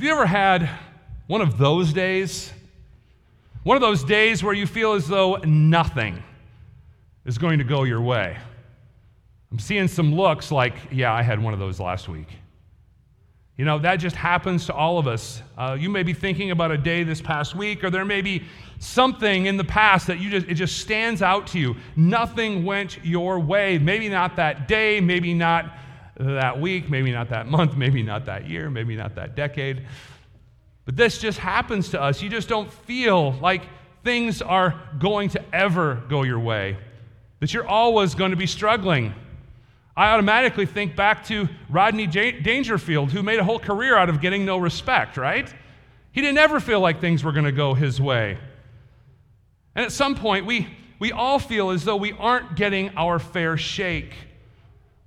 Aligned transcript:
Have 0.00 0.06
you 0.06 0.14
ever 0.14 0.24
had 0.24 0.66
one 1.26 1.42
of 1.42 1.58
those 1.58 1.92
days? 1.92 2.50
One 3.64 3.76
of 3.76 3.82
those 3.82 4.02
days 4.02 4.42
where 4.42 4.54
you 4.54 4.66
feel 4.66 4.94
as 4.94 5.06
though 5.06 5.36
nothing 5.44 6.22
is 7.26 7.36
going 7.36 7.58
to 7.58 7.64
go 7.64 7.82
your 7.82 8.00
way. 8.00 8.38
I'm 9.52 9.58
seeing 9.58 9.88
some 9.88 10.14
looks 10.14 10.50
like, 10.50 10.72
yeah, 10.90 11.12
I 11.12 11.20
had 11.20 11.38
one 11.38 11.52
of 11.52 11.60
those 11.60 11.78
last 11.78 12.08
week. 12.08 12.28
You 13.58 13.66
know, 13.66 13.78
that 13.80 13.96
just 13.96 14.16
happens 14.16 14.64
to 14.68 14.72
all 14.72 14.96
of 14.96 15.06
us. 15.06 15.42
Uh, 15.58 15.76
you 15.78 15.90
may 15.90 16.02
be 16.02 16.14
thinking 16.14 16.50
about 16.50 16.70
a 16.70 16.78
day 16.78 17.02
this 17.02 17.20
past 17.20 17.54
week, 17.54 17.84
or 17.84 17.90
there 17.90 18.06
may 18.06 18.22
be 18.22 18.44
something 18.78 19.44
in 19.44 19.58
the 19.58 19.64
past 19.64 20.06
that 20.06 20.18
you 20.18 20.30
just, 20.30 20.46
it 20.46 20.54
just 20.54 20.78
stands 20.78 21.20
out 21.20 21.46
to 21.48 21.58
you. 21.58 21.76
Nothing 21.94 22.64
went 22.64 23.04
your 23.04 23.38
way. 23.38 23.76
Maybe 23.76 24.08
not 24.08 24.36
that 24.36 24.66
day, 24.66 24.98
maybe 25.02 25.34
not 25.34 25.76
that 26.20 26.60
week, 26.60 26.90
maybe 26.90 27.10
not 27.12 27.30
that 27.30 27.46
month, 27.46 27.76
maybe 27.76 28.02
not 28.02 28.26
that 28.26 28.48
year, 28.48 28.70
maybe 28.70 28.94
not 28.94 29.14
that 29.14 29.34
decade. 29.34 29.86
But 30.84 30.96
this 30.96 31.18
just 31.18 31.38
happens 31.38 31.90
to 31.90 32.00
us. 32.00 32.22
You 32.22 32.28
just 32.28 32.48
don't 32.48 32.70
feel 32.70 33.32
like 33.40 33.62
things 34.04 34.42
are 34.42 34.80
going 34.98 35.30
to 35.30 35.42
ever 35.54 36.02
go 36.08 36.22
your 36.22 36.38
way, 36.38 36.76
that 37.40 37.54
you're 37.54 37.66
always 37.66 38.14
going 38.14 38.30
to 38.30 38.36
be 38.36 38.46
struggling. 38.46 39.14
I 39.96 40.12
automatically 40.12 40.66
think 40.66 40.96
back 40.96 41.24
to 41.26 41.48
Rodney 41.68 42.06
Dangerfield, 42.06 43.12
who 43.12 43.22
made 43.22 43.38
a 43.38 43.44
whole 43.44 43.58
career 43.58 43.96
out 43.96 44.08
of 44.08 44.20
getting 44.20 44.44
no 44.44 44.58
respect, 44.58 45.16
right? 45.16 45.52
He 46.12 46.20
didn't 46.20 46.38
ever 46.38 46.60
feel 46.60 46.80
like 46.80 47.00
things 47.00 47.22
were 47.22 47.32
going 47.32 47.44
to 47.44 47.52
go 47.52 47.74
his 47.74 48.00
way. 48.00 48.38
And 49.74 49.84
at 49.84 49.92
some 49.92 50.14
point, 50.14 50.46
we, 50.46 50.66
we 50.98 51.12
all 51.12 51.38
feel 51.38 51.70
as 51.70 51.84
though 51.84 51.96
we 51.96 52.12
aren't 52.12 52.56
getting 52.56 52.90
our 52.96 53.18
fair 53.18 53.56
shake. 53.56 54.14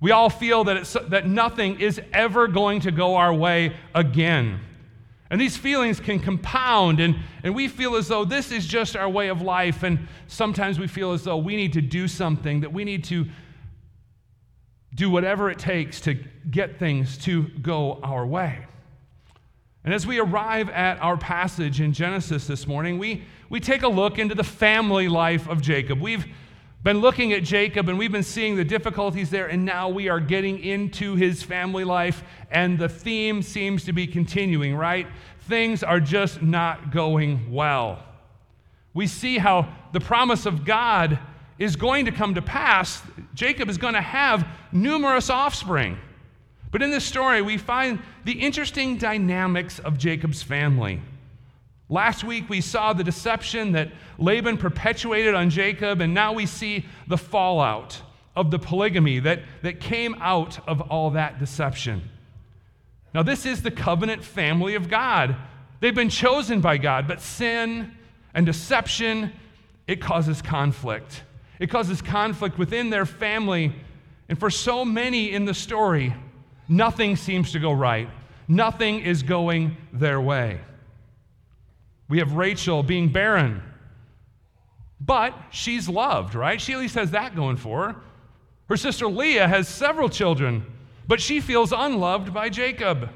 We 0.04 0.10
all 0.10 0.28
feel 0.28 0.64
that, 0.64 0.76
it's, 0.76 0.92
that 1.08 1.26
nothing 1.26 1.80
is 1.80 1.98
ever 2.12 2.46
going 2.46 2.80
to 2.80 2.92
go 2.92 3.16
our 3.16 3.32
way 3.32 3.74
again. 3.94 4.60
And 5.30 5.40
these 5.40 5.56
feelings 5.56 5.98
can 5.98 6.20
compound, 6.20 7.00
and, 7.00 7.16
and 7.42 7.54
we 7.54 7.68
feel 7.68 7.96
as 7.96 8.08
though 8.08 8.26
this 8.26 8.52
is 8.52 8.66
just 8.66 8.96
our 8.96 9.08
way 9.08 9.28
of 9.28 9.40
life. 9.40 9.82
And 9.82 10.06
sometimes 10.26 10.78
we 10.78 10.88
feel 10.88 11.12
as 11.12 11.24
though 11.24 11.38
we 11.38 11.56
need 11.56 11.72
to 11.72 11.80
do 11.80 12.06
something, 12.06 12.60
that 12.60 12.70
we 12.70 12.84
need 12.84 13.02
to 13.04 13.24
do 14.94 15.08
whatever 15.08 15.50
it 15.50 15.58
takes 15.58 16.02
to 16.02 16.18
get 16.50 16.78
things 16.78 17.16
to 17.24 17.44
go 17.62 17.94
our 18.02 18.26
way. 18.26 18.66
And 19.84 19.94
as 19.94 20.06
we 20.06 20.20
arrive 20.20 20.68
at 20.68 21.00
our 21.00 21.16
passage 21.16 21.80
in 21.80 21.94
Genesis 21.94 22.46
this 22.46 22.66
morning, 22.66 22.98
we, 22.98 23.24
we 23.48 23.58
take 23.58 23.84
a 23.84 23.88
look 23.88 24.18
into 24.18 24.34
the 24.34 24.44
family 24.44 25.08
life 25.08 25.48
of 25.48 25.62
Jacob. 25.62 25.98
We've 25.98 26.26
been 26.84 27.00
looking 27.00 27.32
at 27.32 27.42
Jacob 27.42 27.88
and 27.88 27.98
we've 27.98 28.12
been 28.12 28.22
seeing 28.22 28.56
the 28.56 28.64
difficulties 28.64 29.30
there, 29.30 29.46
and 29.46 29.64
now 29.64 29.88
we 29.88 30.08
are 30.08 30.20
getting 30.20 30.62
into 30.62 31.16
his 31.16 31.42
family 31.42 31.82
life, 31.82 32.22
and 32.50 32.78
the 32.78 32.88
theme 32.88 33.40
seems 33.40 33.84
to 33.84 33.92
be 33.92 34.06
continuing, 34.06 34.76
right? 34.76 35.06
Things 35.48 35.82
are 35.82 35.98
just 35.98 36.42
not 36.42 36.92
going 36.92 37.50
well. 37.50 38.04
We 38.92 39.06
see 39.06 39.38
how 39.38 39.68
the 39.92 40.00
promise 40.00 40.44
of 40.44 40.64
God 40.66 41.18
is 41.58 41.74
going 41.74 42.04
to 42.04 42.12
come 42.12 42.34
to 42.34 42.42
pass. 42.42 43.02
Jacob 43.34 43.70
is 43.70 43.78
going 43.78 43.94
to 43.94 44.00
have 44.02 44.46
numerous 44.70 45.30
offspring. 45.30 45.98
But 46.70 46.82
in 46.82 46.90
this 46.90 47.04
story, 47.04 47.40
we 47.40 47.56
find 47.56 48.00
the 48.24 48.32
interesting 48.32 48.98
dynamics 48.98 49.78
of 49.78 49.96
Jacob's 49.96 50.42
family. 50.42 51.00
Last 51.88 52.24
week, 52.24 52.48
we 52.48 52.60
saw 52.60 52.92
the 52.92 53.04
deception 53.04 53.72
that 53.72 53.92
Laban 54.18 54.56
perpetuated 54.56 55.34
on 55.34 55.50
Jacob, 55.50 56.00
and 56.00 56.14
now 56.14 56.32
we 56.32 56.46
see 56.46 56.86
the 57.08 57.18
fallout 57.18 58.00
of 58.34 58.50
the 58.50 58.58
polygamy 58.58 59.20
that, 59.20 59.40
that 59.62 59.80
came 59.80 60.16
out 60.20 60.66
of 60.66 60.80
all 60.80 61.10
that 61.10 61.38
deception. 61.38 62.02
Now, 63.12 63.22
this 63.22 63.46
is 63.46 63.62
the 63.62 63.70
covenant 63.70 64.24
family 64.24 64.74
of 64.74 64.88
God. 64.88 65.36
They've 65.80 65.94
been 65.94 66.08
chosen 66.08 66.60
by 66.60 66.78
God, 66.78 67.06
but 67.06 67.20
sin 67.20 67.92
and 68.32 68.46
deception, 68.46 69.32
it 69.86 70.00
causes 70.00 70.42
conflict. 70.42 71.22
It 71.60 71.68
causes 71.68 72.02
conflict 72.02 72.58
within 72.58 72.90
their 72.90 73.06
family. 73.06 73.72
And 74.28 74.38
for 74.38 74.50
so 74.50 74.84
many 74.84 75.30
in 75.32 75.44
the 75.44 75.54
story, 75.54 76.14
nothing 76.66 77.14
seems 77.14 77.52
to 77.52 77.60
go 77.60 77.72
right. 77.72 78.08
Nothing 78.48 79.00
is 79.00 79.22
going 79.22 79.76
their 79.92 80.20
way. 80.20 80.60
We 82.08 82.18
have 82.18 82.32
Rachel 82.32 82.82
being 82.82 83.10
barren, 83.10 83.62
but 85.00 85.34
she's 85.50 85.88
loved, 85.88 86.34
right? 86.34 86.60
She 86.60 86.72
at 86.72 86.78
least 86.78 86.94
has 86.94 87.12
that 87.12 87.34
going 87.34 87.56
for 87.56 87.88
her. 87.88 87.96
Her 88.68 88.76
sister 88.76 89.08
Leah 89.08 89.48
has 89.48 89.68
several 89.68 90.08
children, 90.08 90.64
but 91.06 91.20
she 91.20 91.40
feels 91.40 91.72
unloved 91.72 92.32
by 92.32 92.48
Jacob. 92.48 93.10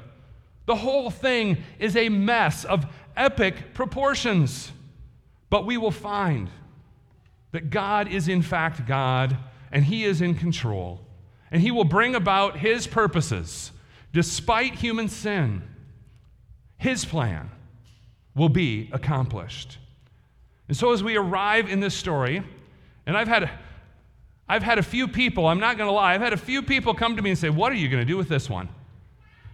The 0.65 0.75
whole 0.75 1.09
thing 1.09 1.57
is 1.79 1.95
a 1.95 2.09
mess 2.09 2.63
of 2.65 2.85
epic 3.17 3.73
proportions. 3.73 4.71
But 5.49 5.65
we 5.65 5.77
will 5.77 5.91
find 5.91 6.49
that 7.51 7.71
God 7.71 8.07
is 8.07 8.27
in 8.27 8.43
fact 8.43 8.87
God 8.87 9.37
and 9.71 9.83
He 9.83 10.05
is 10.05 10.21
in 10.21 10.35
control. 10.35 11.01
And 11.51 11.61
He 11.61 11.71
will 11.71 11.83
bring 11.85 12.13
about 12.13 12.57
His 12.57 12.85
purposes 12.85 13.71
despite 14.13 14.75
human 14.75 15.07
sin. 15.07 15.63
His 16.77 17.05
plan 17.05 17.49
will 18.39 18.49
be 18.49 18.89
accomplished. 18.93 19.77
And 20.69 20.77
so 20.77 20.93
as 20.93 21.03
we 21.03 21.17
arrive 21.17 21.69
in 21.69 21.81
this 21.81 21.93
story, 21.93 22.41
and 23.05 23.17
I've 23.17 23.27
had 23.27 23.51
I've 24.47 24.63
had 24.63 24.79
a 24.79 24.83
few 24.83 25.07
people, 25.07 25.45
I'm 25.45 25.59
not 25.59 25.77
going 25.77 25.87
to 25.87 25.93
lie, 25.93 26.15
I've 26.15 26.21
had 26.21 26.33
a 26.33 26.37
few 26.37 26.63
people 26.63 26.95
come 26.95 27.15
to 27.17 27.21
me 27.21 27.29
and 27.29 27.37
say, 27.37 27.49
What 27.49 27.71
are 27.71 27.75
you 27.75 27.89
going 27.89 28.01
to 28.01 28.05
do 28.05 28.17
with 28.17 28.29
this 28.29 28.49
one? 28.49 28.69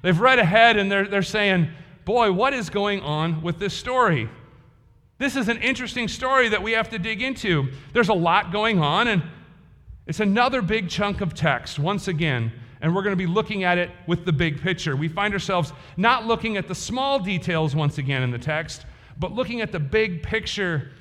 They've 0.03 0.17
read 0.17 0.39
ahead 0.39 0.77
and 0.77 0.89
they're, 0.89 1.07
they're 1.07 1.23
saying, 1.23 1.69
Boy, 2.05 2.31
what 2.31 2.53
is 2.53 2.69
going 2.69 3.01
on 3.01 3.41
with 3.41 3.57
this 3.57 3.73
story? 3.73 4.29
This 5.17 5.35
is 5.35 5.49
an 5.49 5.57
interesting 5.57 6.07
story 6.07 6.49
that 6.49 6.61
we 6.61 6.73
have 6.73 6.89
to 6.91 6.99
dig 6.99 7.21
into. 7.21 7.69
There's 7.91 8.09
a 8.09 8.13
lot 8.13 8.51
going 8.51 8.79
on, 8.79 9.07
and 9.07 9.23
it's 10.05 10.19
another 10.19 10.61
big 10.61 10.89
chunk 10.89 11.21
of 11.21 11.33
text, 11.33 11.79
once 11.79 12.07
again, 12.07 12.51
and 12.85 12.93
we're 12.93 13.01
going 13.01 13.13
to 13.13 13.17
be 13.17 13.25
looking 13.25 13.63
at 13.63 13.79
it 13.79 13.89
with 14.05 14.25
the 14.25 14.31
big 14.31 14.61
picture. 14.61 14.95
We 14.95 15.07
find 15.07 15.33
ourselves 15.33 15.73
not 15.97 16.27
looking 16.27 16.55
at 16.55 16.67
the 16.67 16.75
small 16.75 17.17
details 17.17 17.75
once 17.75 17.97
again 17.97 18.21
in 18.21 18.29
the 18.29 18.37
text, 18.37 18.85
but 19.17 19.31
looking 19.31 19.61
at 19.61 19.71
the 19.71 19.79
big 19.79 20.21
picture 20.21 20.91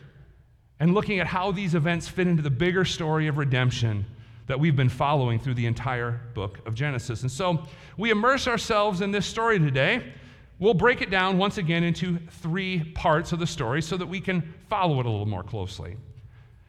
and 0.80 0.94
looking 0.94 1.20
at 1.20 1.26
how 1.26 1.52
these 1.52 1.74
events 1.74 2.08
fit 2.08 2.26
into 2.26 2.42
the 2.42 2.48
bigger 2.48 2.86
story 2.86 3.26
of 3.26 3.36
redemption 3.36 4.06
that 4.46 4.58
we've 4.58 4.74
been 4.74 4.88
following 4.88 5.38
through 5.38 5.52
the 5.52 5.66
entire 5.66 6.22
book 6.32 6.58
of 6.64 6.74
Genesis. 6.74 7.20
And 7.20 7.30
so 7.30 7.66
we 7.98 8.08
immerse 8.08 8.48
ourselves 8.48 9.02
in 9.02 9.10
this 9.10 9.26
story 9.26 9.58
today. 9.58 10.14
We'll 10.58 10.72
break 10.72 11.02
it 11.02 11.10
down 11.10 11.36
once 11.36 11.58
again 11.58 11.84
into 11.84 12.18
three 12.30 12.82
parts 12.94 13.32
of 13.32 13.40
the 13.40 13.46
story 13.46 13.82
so 13.82 13.98
that 13.98 14.06
we 14.06 14.22
can 14.22 14.54
follow 14.70 15.00
it 15.00 15.06
a 15.06 15.10
little 15.10 15.26
more 15.26 15.42
closely. 15.42 15.98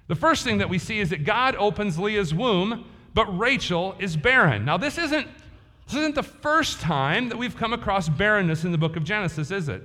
The 0.07 0.15
first 0.15 0.43
thing 0.43 0.57
that 0.57 0.67
we 0.67 0.77
see 0.77 0.99
is 0.99 1.09
that 1.11 1.23
God 1.23 1.55
opens 1.55 1.97
Leah's 1.97 2.33
womb, 2.33 2.83
but 3.15 3.39
Rachel 3.39 3.95
is 3.97 4.15
barren. 4.15 4.65
Now, 4.65 4.77
this 4.77 4.99
isn't, 4.99 5.27
this 5.87 5.95
isn't 5.95 6.15
the 6.15 6.21
first 6.21 6.81
time 6.81 7.29
that 7.29 7.37
we've 7.37 7.55
come 7.55 7.73
across 7.73 8.09
barrenness 8.09 8.65
in 8.65 8.73
the 8.73 8.77
book 8.77 8.97
of 8.97 9.05
Genesis, 9.05 9.49
is 9.49 9.69
it? 9.69 9.81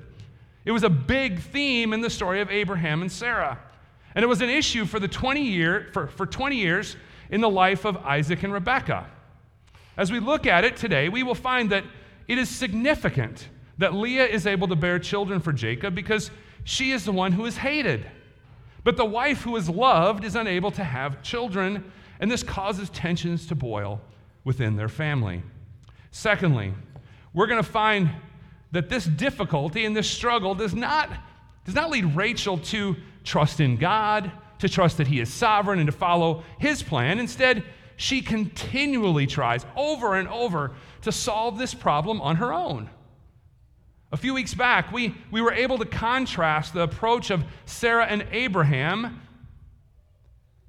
It 0.64 0.72
was 0.72 0.82
a 0.82 0.90
big 0.90 1.40
theme 1.40 1.92
in 1.92 2.00
the 2.00 2.10
story 2.10 2.40
of 2.40 2.50
Abraham 2.50 3.00
and 3.00 3.10
Sarah. 3.10 3.58
And 4.16 4.24
it 4.24 4.26
was 4.26 4.42
an 4.42 4.50
issue 4.50 4.84
for, 4.84 4.98
the 4.98 5.08
20 5.08 5.42
year, 5.42 5.88
for, 5.92 6.08
for 6.08 6.26
20 6.26 6.56
years 6.56 6.96
in 7.30 7.40
the 7.40 7.48
life 7.48 7.84
of 7.84 7.96
Isaac 7.98 8.42
and 8.42 8.52
Rebekah. 8.52 9.06
As 9.96 10.10
we 10.10 10.18
look 10.18 10.46
at 10.46 10.64
it 10.64 10.76
today, 10.76 11.08
we 11.08 11.22
will 11.22 11.36
find 11.36 11.70
that 11.70 11.84
it 12.26 12.36
is 12.36 12.48
significant 12.48 13.48
that 13.78 13.94
Leah 13.94 14.26
is 14.26 14.46
able 14.46 14.66
to 14.68 14.76
bear 14.76 14.98
children 14.98 15.40
for 15.40 15.52
Jacob 15.52 15.94
because 15.94 16.32
she 16.64 16.90
is 16.90 17.04
the 17.04 17.12
one 17.12 17.30
who 17.30 17.46
is 17.46 17.56
hated. 17.56 18.04
But 18.82 18.96
the 18.96 19.04
wife 19.04 19.42
who 19.42 19.54
is 19.54 19.68
loved 19.68 20.24
is 20.24 20.34
unable 20.34 20.72
to 20.72 20.82
have 20.82 21.22
children, 21.22 21.92
and 22.20 22.30
this 22.30 22.42
causes 22.42 22.88
tensions 22.90 23.46
to 23.48 23.54
boil 23.54 24.00
within 24.44 24.76
their 24.76 24.88
family. 24.88 25.42
Secondly, 26.12 26.72
we're 27.34 27.46
going 27.46 27.62
to 27.62 27.68
find 27.68 28.10
that 28.72 28.88
this 28.88 29.04
difficulty 29.04 29.84
and 29.84 29.96
this 29.96 30.08
struggle 30.08 30.54
does 30.54 30.74
not, 30.74 31.10
does 31.64 31.74
not 31.74 31.90
lead 31.90 32.14
Rachel 32.14 32.58
to 32.58 32.96
trust 33.24 33.60
in 33.60 33.76
God, 33.76 34.30
to 34.58 34.68
trust 34.68 34.98
that 34.98 35.08
He 35.08 35.20
is 35.20 35.32
sovereign, 35.32 35.78
and 35.78 35.86
to 35.86 35.96
follow 35.96 36.44
His 36.58 36.82
plan. 36.82 37.18
Instead, 37.18 37.64
she 37.96 38.22
continually 38.22 39.26
tries 39.26 39.66
over 39.76 40.14
and 40.14 40.28
over 40.28 40.72
to 41.02 41.12
solve 41.12 41.58
this 41.58 41.74
problem 41.74 42.20
on 42.20 42.36
her 42.36 42.52
own. 42.52 42.88
A 44.12 44.16
few 44.16 44.34
weeks 44.34 44.54
back, 44.54 44.90
we, 44.90 45.14
we 45.30 45.40
were 45.40 45.52
able 45.52 45.78
to 45.78 45.84
contrast 45.84 46.74
the 46.74 46.82
approach 46.82 47.30
of 47.30 47.44
Sarah 47.64 48.06
and 48.06 48.26
Abraham. 48.32 49.20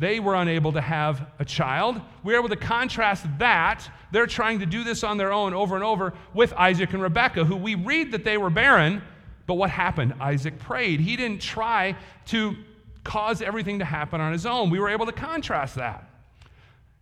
They 0.02 0.20
were 0.20 0.34
unable 0.34 0.72
to 0.72 0.82
have 0.82 1.28
a 1.38 1.46
child. 1.46 2.02
We're 2.24 2.40
able 2.40 2.50
to 2.50 2.56
contrast 2.56 3.24
that. 3.38 3.88
They're 4.12 4.26
trying 4.26 4.58
to 4.62 4.66
do 4.66 4.84
this 4.84 5.04
on 5.04 5.18
their 5.18 5.32
own 5.32 5.54
over 5.54 5.76
and 5.76 5.84
over 5.84 6.14
with 6.34 6.54
Isaac 6.54 6.92
and 6.94 7.04
Rebekah, 7.04 7.46
who 7.46 7.56
we 7.56 7.76
read 7.76 8.12
that 8.14 8.24
they 8.24 8.36
were 8.36 8.50
barren. 8.50 9.04
But 9.46 9.54
what 9.54 9.70
happened? 9.70 10.16
Isaac 10.20 10.58
prayed. 10.58 11.02
He 11.02 11.16
didn't 11.16 11.40
try 11.40 11.96
to 12.26 12.56
cause 13.04 13.44
everything 13.44 13.78
to 13.78 13.86
happen 13.86 14.20
on 14.20 14.32
his 14.32 14.48
own. 14.48 14.72
We 14.72 14.80
were 14.80 14.90
able 14.90 15.06
to 15.06 15.12
contrast 15.12 15.76
that. 15.76 16.10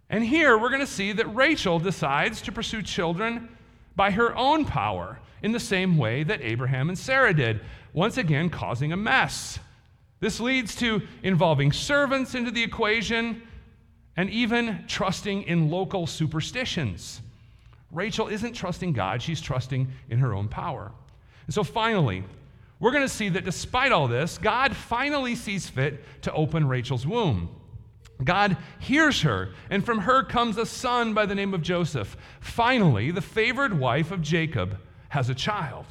And 0.09 0.21
here 0.21 0.57
we're 0.57 0.67
going 0.67 0.81
to 0.81 0.85
see 0.85 1.13
that 1.13 1.33
Rachel 1.33 1.79
decides 1.79 2.41
to 2.41 2.51
pursue 2.51 2.81
children 2.81 3.47
by 3.95 4.11
her 4.11 4.35
own 4.35 4.65
power 4.65 5.19
in 5.41 5.53
the 5.53 5.59
same 5.61 5.97
way 5.97 6.23
that 6.23 6.41
Abraham 6.41 6.89
and 6.89 6.99
Sarah 6.99 7.33
did, 7.33 7.61
once 7.93 8.17
again 8.17 8.49
causing 8.49 8.91
a 8.91 8.97
mess. 8.97 9.57
This 10.19 10.39
leads 10.39 10.75
to 10.75 11.01
involving 11.23 11.71
servants 11.71 12.35
into 12.35 12.51
the 12.51 12.63
equation 12.63 13.41
and 14.17 14.29
even 14.29 14.83
trusting 14.87 15.43
in 15.43 15.69
local 15.69 16.05
superstitions. 16.05 17.21
Rachel 17.91 18.27
isn't 18.27 18.53
trusting 18.53 18.93
God, 18.93 19.21
she's 19.21 19.41
trusting 19.41 19.87
in 20.09 20.19
her 20.19 20.33
own 20.33 20.47
power. 20.47 20.91
And 21.45 21.53
so 21.53 21.63
finally, 21.63 22.23
we're 22.79 22.91
going 22.91 23.03
to 23.03 23.09
see 23.13 23.29
that 23.29 23.45
despite 23.45 23.91
all 23.91 24.07
this, 24.07 24.37
God 24.37 24.75
finally 24.75 25.35
sees 25.35 25.69
fit 25.69 26.03
to 26.23 26.33
open 26.33 26.67
Rachel's 26.67 27.07
womb. 27.07 27.49
God 28.23 28.57
hears 28.79 29.21
her, 29.21 29.49
and 29.69 29.85
from 29.85 29.99
her 29.99 30.23
comes 30.23 30.57
a 30.57 30.65
son 30.65 31.13
by 31.13 31.25
the 31.25 31.35
name 31.35 31.53
of 31.53 31.61
Joseph. 31.61 32.17
Finally, 32.41 33.11
the 33.11 33.21
favored 33.21 33.77
wife 33.77 34.11
of 34.11 34.21
Jacob 34.21 34.77
has 35.09 35.29
a 35.29 35.35
child. 35.35 35.85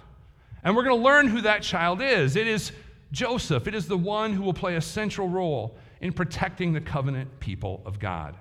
And 0.62 0.76
we're 0.76 0.84
going 0.84 0.98
to 0.98 1.04
learn 1.04 1.28
who 1.28 1.40
that 1.42 1.62
child 1.62 2.02
is. 2.02 2.36
It 2.36 2.46
is 2.46 2.72
Joseph, 3.12 3.66
it 3.66 3.74
is 3.74 3.86
the 3.86 3.96
one 3.96 4.32
who 4.32 4.42
will 4.42 4.54
play 4.54 4.76
a 4.76 4.80
central 4.80 5.28
role 5.28 5.76
in 6.00 6.12
protecting 6.12 6.72
the 6.72 6.80
covenant 6.80 7.40
people 7.40 7.82
of 7.84 7.98
God. 7.98 8.36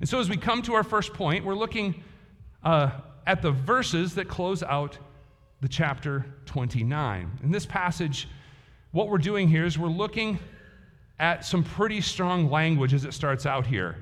And 0.00 0.08
so, 0.08 0.20
as 0.20 0.28
we 0.28 0.36
come 0.36 0.62
to 0.62 0.74
our 0.74 0.84
first 0.84 1.12
point, 1.12 1.44
we're 1.44 1.54
looking 1.54 2.02
uh, 2.62 2.90
at 3.26 3.42
the 3.42 3.50
verses 3.50 4.14
that 4.14 4.28
close 4.28 4.62
out 4.62 4.98
the 5.60 5.68
chapter 5.68 6.24
29. 6.46 7.40
In 7.42 7.50
this 7.50 7.66
passage, 7.66 8.28
what 8.92 9.08
we're 9.08 9.18
doing 9.18 9.48
here 9.48 9.64
is 9.64 9.78
we're 9.78 9.88
looking 9.88 10.38
at 11.18 11.44
some 11.44 11.64
pretty 11.64 12.00
strong 12.00 12.50
language 12.50 12.94
as 12.94 13.04
it 13.04 13.12
starts 13.12 13.44
out 13.44 13.66
here. 13.66 13.96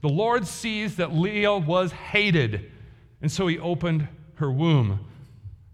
The 0.00 0.08
Lord 0.08 0.46
sees 0.46 0.96
that 0.96 1.14
Leah 1.14 1.58
was 1.58 1.92
hated, 1.92 2.72
and 3.20 3.30
so 3.30 3.46
he 3.46 3.58
opened 3.58 4.08
her 4.36 4.50
womb. 4.50 5.06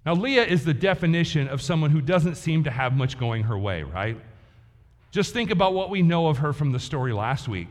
Now, 0.08 0.14
Leah 0.14 0.46
is 0.46 0.64
the 0.64 0.72
definition 0.72 1.48
of 1.48 1.60
someone 1.60 1.90
who 1.90 2.00
doesn't 2.00 2.36
seem 2.36 2.64
to 2.64 2.70
have 2.70 2.96
much 2.96 3.18
going 3.18 3.42
her 3.42 3.58
way, 3.58 3.82
right? 3.82 4.18
Just 5.10 5.34
think 5.34 5.50
about 5.50 5.74
what 5.74 5.90
we 5.90 6.00
know 6.00 6.28
of 6.28 6.38
her 6.38 6.54
from 6.54 6.72
the 6.72 6.80
story 6.80 7.12
last 7.12 7.46
week. 7.46 7.68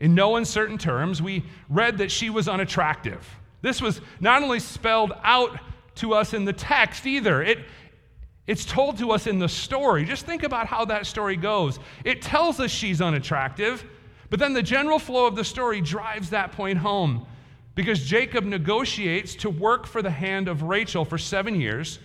In 0.00 0.12
no 0.12 0.34
uncertain 0.34 0.76
terms, 0.76 1.22
we 1.22 1.44
read 1.68 1.98
that 1.98 2.10
she 2.10 2.30
was 2.30 2.48
unattractive. 2.48 3.24
This 3.62 3.80
was 3.80 4.00
not 4.18 4.42
only 4.42 4.58
spelled 4.58 5.12
out 5.22 5.56
to 5.94 6.14
us 6.14 6.34
in 6.34 6.44
the 6.44 6.52
text 6.52 7.06
either, 7.06 7.44
it, 7.44 7.60
it's 8.48 8.64
told 8.64 8.98
to 8.98 9.12
us 9.12 9.28
in 9.28 9.38
the 9.38 9.48
story. 9.48 10.04
Just 10.04 10.26
think 10.26 10.42
about 10.42 10.66
how 10.66 10.84
that 10.86 11.06
story 11.06 11.36
goes. 11.36 11.78
It 12.04 12.22
tells 12.22 12.58
us 12.58 12.72
she's 12.72 13.00
unattractive, 13.00 13.84
but 14.30 14.40
then 14.40 14.52
the 14.52 14.64
general 14.64 14.98
flow 14.98 15.26
of 15.28 15.36
the 15.36 15.44
story 15.44 15.80
drives 15.80 16.30
that 16.30 16.50
point 16.50 16.78
home 16.78 17.24
because 17.76 18.02
Jacob 18.02 18.44
negotiates 18.44 19.36
to 19.36 19.50
work 19.50 19.86
for 19.86 20.02
the 20.02 20.10
hand 20.10 20.48
of 20.48 20.62
Rachel 20.62 21.04
for 21.04 21.18
seven 21.18 21.60
years. 21.60 22.00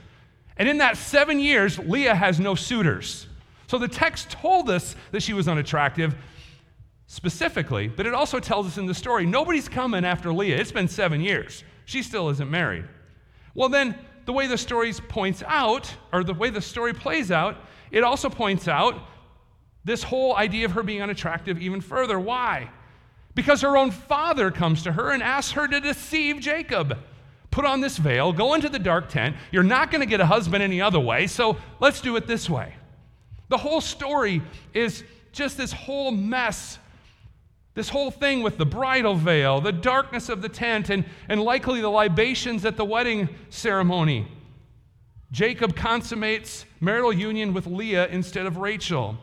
And 0.58 0.70
in 0.70 0.78
that 0.78 0.98
seven 0.98 1.40
years, 1.40 1.80
Leah 1.80 2.14
has 2.14 2.40
no 2.40 2.54
suitors. 2.54 3.26
So 3.68 3.80
the 3.80 3.88
text 3.88 4.30
told 4.30 4.70
us 4.70 4.96
that 5.12 5.24
she 5.24 5.34
was 5.34 5.48
unattractive 5.48 6.14
specifically, 7.08 7.88
but 7.88 8.06
it 8.06 8.14
also 8.14 8.40
tells 8.40 8.68
us 8.68 8.78
in 8.78 8.86
the 8.86 8.94
story 8.94 9.26
nobody's 9.26 9.70
coming 9.70 10.06
after 10.06 10.32
Leah. 10.32 10.58
It's 10.58 10.74
been 10.74 10.90
seven 10.90 11.22
years. 11.22 11.64
She 11.86 12.04
still 12.04 12.30
isn't 12.30 12.52
married. 12.52 12.86
Well, 13.56 13.70
then, 13.70 13.96
the 14.26 14.34
way 14.34 14.48
the 14.48 14.58
story 14.58 14.94
points 14.94 15.42
out, 15.48 15.94
or 16.14 16.24
the 16.24 16.34
way 16.34 16.50
the 16.50 16.62
story 16.62 16.94
plays 16.94 17.32
out, 17.32 17.58
it 17.92 18.04
also 18.04 18.30
points 18.30 18.68
out 18.68 18.96
this 19.84 20.04
whole 20.04 20.36
idea 20.36 20.66
of 20.66 20.74
her 20.74 20.84
being 20.84 21.02
unattractive 21.02 21.60
even 21.60 21.82
further. 21.82 22.20
Why? 22.20 22.70
Because 23.34 23.62
her 23.62 23.78
own 23.78 23.92
father 23.92 24.52
comes 24.52 24.84
to 24.84 24.92
her 24.92 25.12
and 25.12 25.24
asks 25.24 25.54
her 25.54 25.68
to 25.68 25.80
deceive 25.80 26.40
Jacob. 26.40 26.98
Put 27.50 27.66
on 27.66 27.82
this 27.82 27.98
veil, 27.98 28.32
go 28.32 28.54
into 28.54 28.70
the 28.70 28.80
dark 28.80 29.10
tent. 29.10 29.36
You're 29.52 29.64
not 29.64 29.92
going 29.92 30.02
to 30.02 30.06
get 30.06 30.20
a 30.20 30.26
husband 30.26 30.64
any 30.64 30.82
other 30.82 31.00
way, 31.00 31.28
so 31.28 31.58
let's 31.80 32.02
do 32.02 32.16
it 32.16 32.28
this 32.28 32.50
way. 32.50 32.76
The 33.50 33.58
whole 33.58 33.82
story 33.82 34.42
is 34.74 35.04
just 35.34 35.58
this 35.58 35.72
whole 35.72 36.12
mess 36.12 36.78
this 37.74 37.88
whole 37.90 38.12
thing 38.12 38.44
with 38.44 38.58
the 38.58 38.66
bridal 38.66 39.16
veil, 39.16 39.62
the 39.62 39.72
darkness 39.72 40.28
of 40.28 40.42
the 40.42 40.50
tent, 40.50 40.90
and, 40.90 41.06
and 41.30 41.42
likely 41.42 41.80
the 41.80 41.90
libations 41.90 42.66
at 42.66 42.76
the 42.76 42.84
wedding 42.84 43.30
ceremony. 43.50 44.28
Jacob 45.32 45.76
consummates 45.76 46.66
marital 46.82 47.14
union 47.14 47.54
with 47.54 47.68
Leah 47.68 48.08
instead 48.08 48.46
of 48.46 48.58
Rachel. 48.58 49.18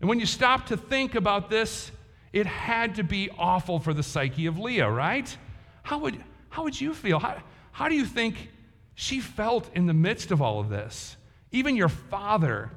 And 0.00 0.08
when 0.08 0.20
you 0.20 0.26
stop 0.26 0.66
to 0.66 0.76
think 0.76 1.16
about 1.16 1.50
this, 1.50 1.90
it 2.32 2.46
had 2.46 2.96
to 2.96 3.02
be 3.02 3.30
awful 3.38 3.80
for 3.80 3.92
the 3.92 4.02
psyche 4.02 4.46
of 4.46 4.58
Leah, 4.58 4.90
right? 4.90 5.36
How 5.82 5.98
would, 5.98 6.22
how 6.48 6.64
would 6.64 6.80
you 6.80 6.94
feel? 6.94 7.18
How, 7.18 7.42
how 7.72 7.88
do 7.88 7.94
you 7.94 8.04
think 8.04 8.50
she 8.94 9.20
felt 9.20 9.68
in 9.74 9.86
the 9.86 9.94
midst 9.94 10.30
of 10.30 10.40
all 10.40 10.60
of 10.60 10.68
this? 10.68 11.16
Even 11.50 11.76
your 11.76 11.88
father 11.88 12.70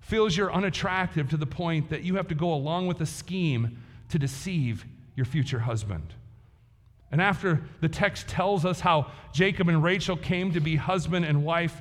feels 0.00 0.36
you're 0.36 0.52
unattractive 0.52 1.30
to 1.30 1.36
the 1.36 1.46
point 1.46 1.90
that 1.90 2.02
you 2.02 2.16
have 2.16 2.28
to 2.28 2.34
go 2.34 2.52
along 2.52 2.86
with 2.86 3.00
a 3.00 3.06
scheme 3.06 3.82
to 4.10 4.18
deceive 4.18 4.84
your 5.14 5.26
future 5.26 5.58
husband. 5.58 6.14
And 7.10 7.22
after 7.22 7.62
the 7.80 7.88
text 7.88 8.28
tells 8.28 8.64
us 8.64 8.80
how 8.80 9.10
Jacob 9.32 9.68
and 9.68 9.82
Rachel 9.82 10.16
came 10.16 10.52
to 10.52 10.60
be 10.60 10.76
husband 10.76 11.24
and 11.24 11.44
wife, 11.44 11.80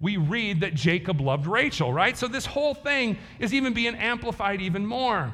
we 0.00 0.16
read 0.16 0.60
that 0.60 0.74
Jacob 0.74 1.20
loved 1.20 1.46
Rachel, 1.46 1.92
right? 1.92 2.16
So 2.16 2.28
this 2.28 2.46
whole 2.46 2.74
thing 2.74 3.18
is 3.38 3.52
even 3.52 3.72
being 3.72 3.94
amplified 3.94 4.60
even 4.60 4.86
more. 4.86 5.32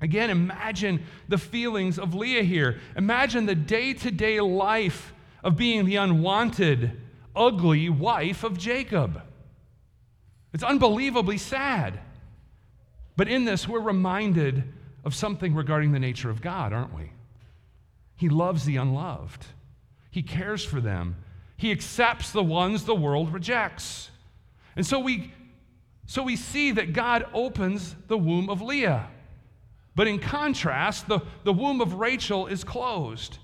Again, 0.00 0.30
imagine 0.30 1.04
the 1.28 1.38
feelings 1.38 1.98
of 1.98 2.14
Leah 2.14 2.44
here. 2.44 2.78
Imagine 2.96 3.46
the 3.46 3.54
day 3.54 3.94
to 3.94 4.10
day 4.10 4.40
life 4.40 5.12
of 5.42 5.56
being 5.56 5.84
the 5.84 5.96
unwanted, 5.96 6.92
ugly 7.34 7.88
wife 7.88 8.44
of 8.44 8.58
Jacob. 8.58 9.22
It's 10.52 10.62
unbelievably 10.62 11.38
sad. 11.38 12.00
But 13.16 13.28
in 13.28 13.44
this, 13.44 13.66
we're 13.66 13.80
reminded 13.80 14.62
of 15.04 15.14
something 15.14 15.54
regarding 15.54 15.92
the 15.92 15.98
nature 15.98 16.30
of 16.30 16.40
God, 16.40 16.72
aren't 16.72 16.94
we? 16.94 17.10
He 18.14 18.28
loves 18.28 18.64
the 18.64 18.76
unloved, 18.76 19.46
He 20.10 20.22
cares 20.22 20.64
for 20.64 20.80
them, 20.80 21.16
He 21.56 21.72
accepts 21.72 22.30
the 22.30 22.42
ones 22.42 22.84
the 22.84 22.94
world 22.94 23.32
rejects. 23.32 24.10
And 24.76 24.86
so 24.86 25.00
we, 25.00 25.32
so 26.06 26.22
we 26.22 26.36
see 26.36 26.70
that 26.72 26.92
God 26.92 27.26
opens 27.32 27.96
the 28.06 28.18
womb 28.18 28.48
of 28.48 28.62
Leah. 28.62 29.08
But 29.94 30.06
in 30.06 30.18
contrast, 30.18 31.08
the, 31.08 31.20
the 31.44 31.52
womb 31.52 31.80
of 31.80 31.94
Rachel 31.94 32.46
is 32.46 32.64
closed. 32.64 33.38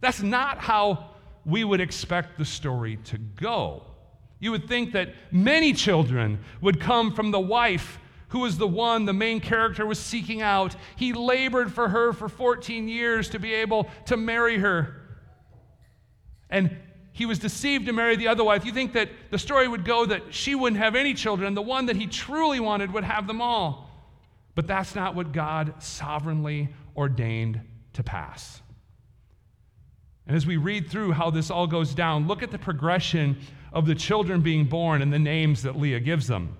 That's 0.00 0.22
not 0.22 0.58
how 0.58 1.10
we 1.44 1.64
would 1.64 1.80
expect 1.80 2.38
the 2.38 2.44
story 2.44 2.98
to 3.04 3.18
go. 3.18 3.82
You 4.38 4.52
would 4.52 4.68
think 4.68 4.92
that 4.92 5.14
many 5.32 5.72
children 5.72 6.38
would 6.60 6.80
come 6.80 7.12
from 7.12 7.30
the 7.30 7.40
wife 7.40 7.98
who 8.28 8.40
was 8.40 8.58
the 8.58 8.68
one 8.68 9.06
the 9.06 9.12
main 9.12 9.40
character 9.40 9.86
was 9.86 9.98
seeking 9.98 10.42
out. 10.42 10.76
He 10.96 11.12
labored 11.12 11.72
for 11.72 11.88
her 11.88 12.12
for 12.12 12.28
14 12.28 12.88
years 12.88 13.30
to 13.30 13.38
be 13.38 13.54
able 13.54 13.88
to 14.06 14.16
marry 14.16 14.58
her. 14.58 15.02
And 16.50 16.76
he 17.12 17.26
was 17.26 17.38
deceived 17.38 17.86
to 17.86 17.92
marry 17.92 18.16
the 18.16 18.28
other 18.28 18.44
wife. 18.44 18.64
You 18.64 18.72
think 18.72 18.92
that 18.92 19.08
the 19.30 19.38
story 19.38 19.66
would 19.66 19.84
go 19.84 20.06
that 20.06 20.32
she 20.32 20.54
wouldn't 20.54 20.80
have 20.80 20.94
any 20.94 21.14
children, 21.14 21.54
the 21.54 21.62
one 21.62 21.86
that 21.86 21.96
he 21.96 22.06
truly 22.06 22.60
wanted 22.60 22.92
would 22.92 23.04
have 23.04 23.26
them 23.26 23.40
all. 23.40 23.87
But 24.58 24.66
that's 24.66 24.96
not 24.96 25.14
what 25.14 25.30
God 25.30 25.80
sovereignly 25.80 26.70
ordained 26.96 27.60
to 27.92 28.02
pass. 28.02 28.60
And 30.26 30.36
as 30.36 30.46
we 30.46 30.56
read 30.56 30.90
through 30.90 31.12
how 31.12 31.30
this 31.30 31.48
all 31.48 31.68
goes 31.68 31.94
down, 31.94 32.26
look 32.26 32.42
at 32.42 32.50
the 32.50 32.58
progression 32.58 33.38
of 33.72 33.86
the 33.86 33.94
children 33.94 34.40
being 34.40 34.64
born 34.64 35.00
and 35.00 35.12
the 35.12 35.18
names 35.20 35.62
that 35.62 35.78
Leah 35.78 36.00
gives 36.00 36.26
them. 36.26 36.56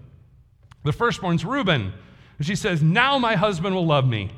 The 0.85 0.93
firstborn's 0.93 1.45
Reuben. 1.45 1.93
And 2.39 2.47
she 2.47 2.55
says, 2.55 2.85
Now 2.85 3.19
my 3.19 3.35
husband 3.35 3.75
will 3.75 3.87
love 3.87 4.07
me. 4.07 4.31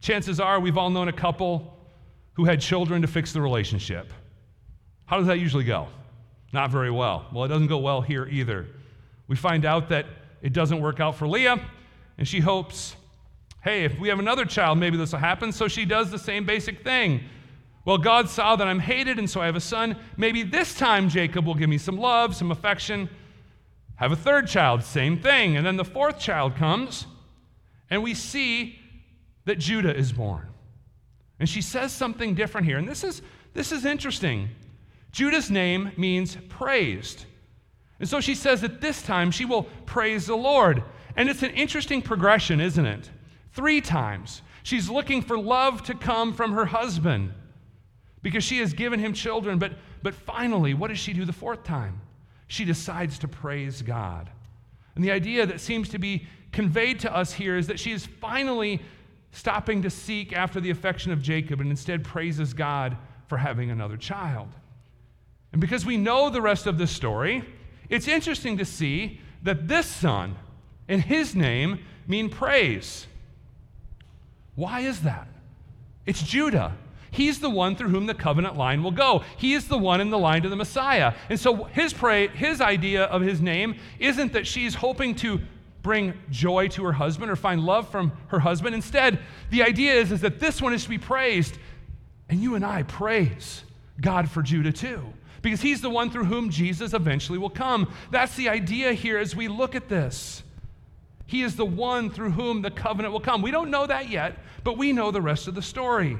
Chances 0.00 0.40
are 0.40 0.58
we've 0.58 0.76
all 0.76 0.90
known 0.90 1.06
a 1.06 1.12
couple 1.12 1.72
who 2.32 2.46
had 2.46 2.60
children 2.60 3.00
to 3.02 3.06
fix 3.06 3.32
the 3.32 3.40
relationship. 3.40 4.12
How 5.04 5.18
does 5.18 5.28
that 5.28 5.38
usually 5.38 5.62
go? 5.62 5.86
Not 6.52 6.72
very 6.72 6.90
well. 6.90 7.28
Well, 7.32 7.44
it 7.44 7.48
doesn't 7.48 7.68
go 7.68 7.78
well 7.78 8.00
here 8.00 8.26
either. 8.26 8.66
We 9.28 9.36
find 9.36 9.64
out 9.64 9.88
that 9.90 10.06
it 10.42 10.52
doesn't 10.52 10.80
work 10.80 10.98
out 10.98 11.14
for 11.14 11.28
Leah, 11.28 11.64
and 12.18 12.26
she 12.26 12.40
hopes, 12.40 12.96
hey, 13.62 13.84
if 13.84 13.98
we 13.98 14.08
have 14.08 14.18
another 14.18 14.44
child, 14.44 14.78
maybe 14.78 14.96
this 14.96 15.12
will 15.12 15.18
happen. 15.18 15.52
So 15.52 15.68
she 15.68 15.84
does 15.84 16.10
the 16.10 16.18
same 16.18 16.46
basic 16.46 16.82
thing. 16.82 17.22
Well, 17.84 17.98
God 17.98 18.28
saw 18.28 18.56
that 18.56 18.66
I'm 18.66 18.80
hated, 18.80 19.18
and 19.18 19.30
so 19.30 19.40
I 19.40 19.46
have 19.46 19.56
a 19.56 19.60
son. 19.60 19.96
Maybe 20.16 20.42
this 20.42 20.74
time 20.74 21.08
Jacob 21.08 21.46
will 21.46 21.54
give 21.54 21.68
me 21.68 21.78
some 21.78 21.96
love, 21.96 22.34
some 22.34 22.50
affection. 22.50 23.08
Have 23.96 24.12
a 24.12 24.16
third 24.16 24.48
child, 24.48 24.82
same 24.82 25.18
thing. 25.18 25.56
And 25.56 25.64
then 25.64 25.76
the 25.76 25.84
fourth 25.84 26.18
child 26.18 26.56
comes, 26.56 27.06
and 27.88 28.02
we 28.02 28.14
see 28.14 28.78
that 29.44 29.58
Judah 29.58 29.96
is 29.96 30.12
born. 30.12 30.48
And 31.38 31.48
she 31.48 31.62
says 31.62 31.92
something 31.92 32.34
different 32.34 32.66
here. 32.66 32.78
And 32.78 32.88
this 32.88 33.04
is, 33.04 33.22
this 33.54 33.70
is 33.70 33.84
interesting. 33.84 34.48
Judah's 35.12 35.50
name 35.50 35.92
means 35.96 36.36
praised. 36.48 37.24
And 38.00 38.08
so 38.08 38.20
she 38.20 38.34
says 38.34 38.60
that 38.62 38.80
this 38.80 39.02
time 39.02 39.30
she 39.30 39.44
will 39.44 39.64
praise 39.86 40.26
the 40.26 40.36
Lord. 40.36 40.82
And 41.16 41.28
it's 41.28 41.42
an 41.42 41.50
interesting 41.50 42.02
progression, 42.02 42.60
isn't 42.60 42.86
it? 42.86 43.10
Three 43.52 43.80
times. 43.80 44.42
She's 44.62 44.90
looking 44.90 45.22
for 45.22 45.38
love 45.38 45.82
to 45.84 45.94
come 45.94 46.32
from 46.32 46.52
her 46.52 46.66
husband 46.66 47.32
because 48.22 48.44
she 48.44 48.58
has 48.58 48.72
given 48.74 49.00
him 49.00 49.12
children. 49.12 49.58
But, 49.58 49.72
But 50.02 50.14
finally, 50.14 50.74
what 50.74 50.88
does 50.88 50.98
she 50.98 51.12
do 51.12 51.24
the 51.24 51.32
fourth 51.32 51.64
time? 51.64 52.00
She 52.48 52.64
decides 52.64 53.18
to 53.20 53.28
praise 53.28 53.82
God. 53.82 54.30
And 54.94 55.04
the 55.04 55.10
idea 55.10 55.46
that 55.46 55.60
seems 55.60 55.88
to 55.90 55.98
be 55.98 56.26
conveyed 56.52 57.00
to 57.00 57.14
us 57.14 57.32
here 57.32 57.56
is 57.56 57.66
that 57.66 57.78
she 57.78 57.92
is 57.92 58.06
finally 58.06 58.80
stopping 59.30 59.82
to 59.82 59.90
seek 59.90 60.32
after 60.32 60.60
the 60.60 60.70
affection 60.70 61.12
of 61.12 61.22
Jacob 61.22 61.60
and 61.60 61.70
instead 61.70 62.04
praises 62.04 62.54
God 62.54 62.96
for 63.26 63.36
having 63.36 63.70
another 63.70 63.96
child. 63.96 64.48
And 65.52 65.60
because 65.60 65.84
we 65.84 65.96
know 65.96 66.30
the 66.30 66.40
rest 66.40 66.66
of 66.66 66.78
the 66.78 66.86
story, 66.86 67.44
it's 67.88 68.08
interesting 68.08 68.56
to 68.58 68.64
see 68.64 69.20
that 69.42 69.68
this 69.68 69.86
son 69.86 70.36
and 70.88 71.02
his 71.02 71.34
name 71.34 71.84
mean 72.06 72.28
praise. 72.28 73.06
Why 74.54 74.80
is 74.80 75.00
that? 75.02 75.28
It's 76.06 76.22
Judah. 76.22 76.76
He's 77.10 77.40
the 77.40 77.50
one 77.50 77.76
through 77.76 77.88
whom 77.88 78.06
the 78.06 78.14
covenant 78.14 78.56
line 78.56 78.82
will 78.82 78.90
go. 78.90 79.24
He 79.36 79.54
is 79.54 79.68
the 79.68 79.78
one 79.78 80.00
in 80.00 80.10
the 80.10 80.18
line 80.18 80.42
to 80.42 80.48
the 80.48 80.56
Messiah. 80.56 81.14
And 81.30 81.40
so 81.40 81.64
his 81.64 81.92
pray, 81.92 82.28
his 82.28 82.60
idea 82.60 83.04
of 83.04 83.22
his 83.22 83.40
name 83.40 83.76
isn't 83.98 84.32
that 84.34 84.46
she's 84.46 84.74
hoping 84.74 85.14
to 85.16 85.40
bring 85.82 86.14
joy 86.30 86.68
to 86.68 86.84
her 86.84 86.92
husband 86.92 87.30
or 87.30 87.36
find 87.36 87.62
love 87.62 87.88
from 87.88 88.12
her 88.28 88.40
husband. 88.40 88.74
Instead, 88.74 89.18
the 89.50 89.62
idea 89.62 89.94
is, 89.94 90.12
is 90.12 90.20
that 90.20 90.40
this 90.40 90.60
one 90.60 90.74
is 90.74 90.82
to 90.82 90.90
be 90.90 90.98
praised. 90.98 91.58
And 92.28 92.40
you 92.40 92.54
and 92.54 92.64
I 92.64 92.82
praise 92.82 93.62
God 94.00 94.28
for 94.28 94.42
Judah 94.42 94.72
too, 94.72 95.00
because 95.42 95.60
he's 95.60 95.80
the 95.80 95.88
one 95.88 96.10
through 96.10 96.24
whom 96.24 96.50
Jesus 96.50 96.92
eventually 96.92 97.38
will 97.38 97.50
come. 97.50 97.92
That's 98.10 98.34
the 98.36 98.48
idea 98.48 98.92
here 98.92 99.16
as 99.16 99.34
we 99.36 99.48
look 99.48 99.74
at 99.74 99.88
this. 99.88 100.42
He 101.26 101.42
is 101.42 101.56
the 101.56 101.64
one 101.64 102.10
through 102.10 102.30
whom 102.30 102.62
the 102.62 102.70
covenant 102.70 103.12
will 103.12 103.20
come. 103.20 103.42
We 103.42 103.50
don't 103.50 103.70
know 103.70 103.86
that 103.86 104.08
yet, 104.08 104.38
but 104.62 104.78
we 104.78 104.92
know 104.92 105.10
the 105.10 105.20
rest 105.20 105.48
of 105.48 105.54
the 105.54 105.62
story. 105.62 106.16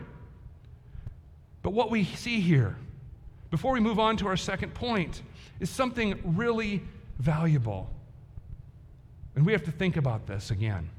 But 1.63 1.71
what 1.71 1.91
we 1.91 2.05
see 2.05 2.41
here, 2.41 2.77
before 3.51 3.73
we 3.73 3.81
move 3.81 3.99
on 3.99 4.17
to 4.19 4.27
our 4.27 4.37
second 4.37 4.75
point, 4.75 5.23
is 5.61 5.71
something 5.71 6.21
really 6.37 6.83
valuable. 7.19 7.89
And 9.35 9.47
we 9.47 9.53
have 9.53 9.65
to 9.65 9.71
think 9.71 9.97
about 9.97 10.27
this 10.27 10.51
again. 10.51 10.91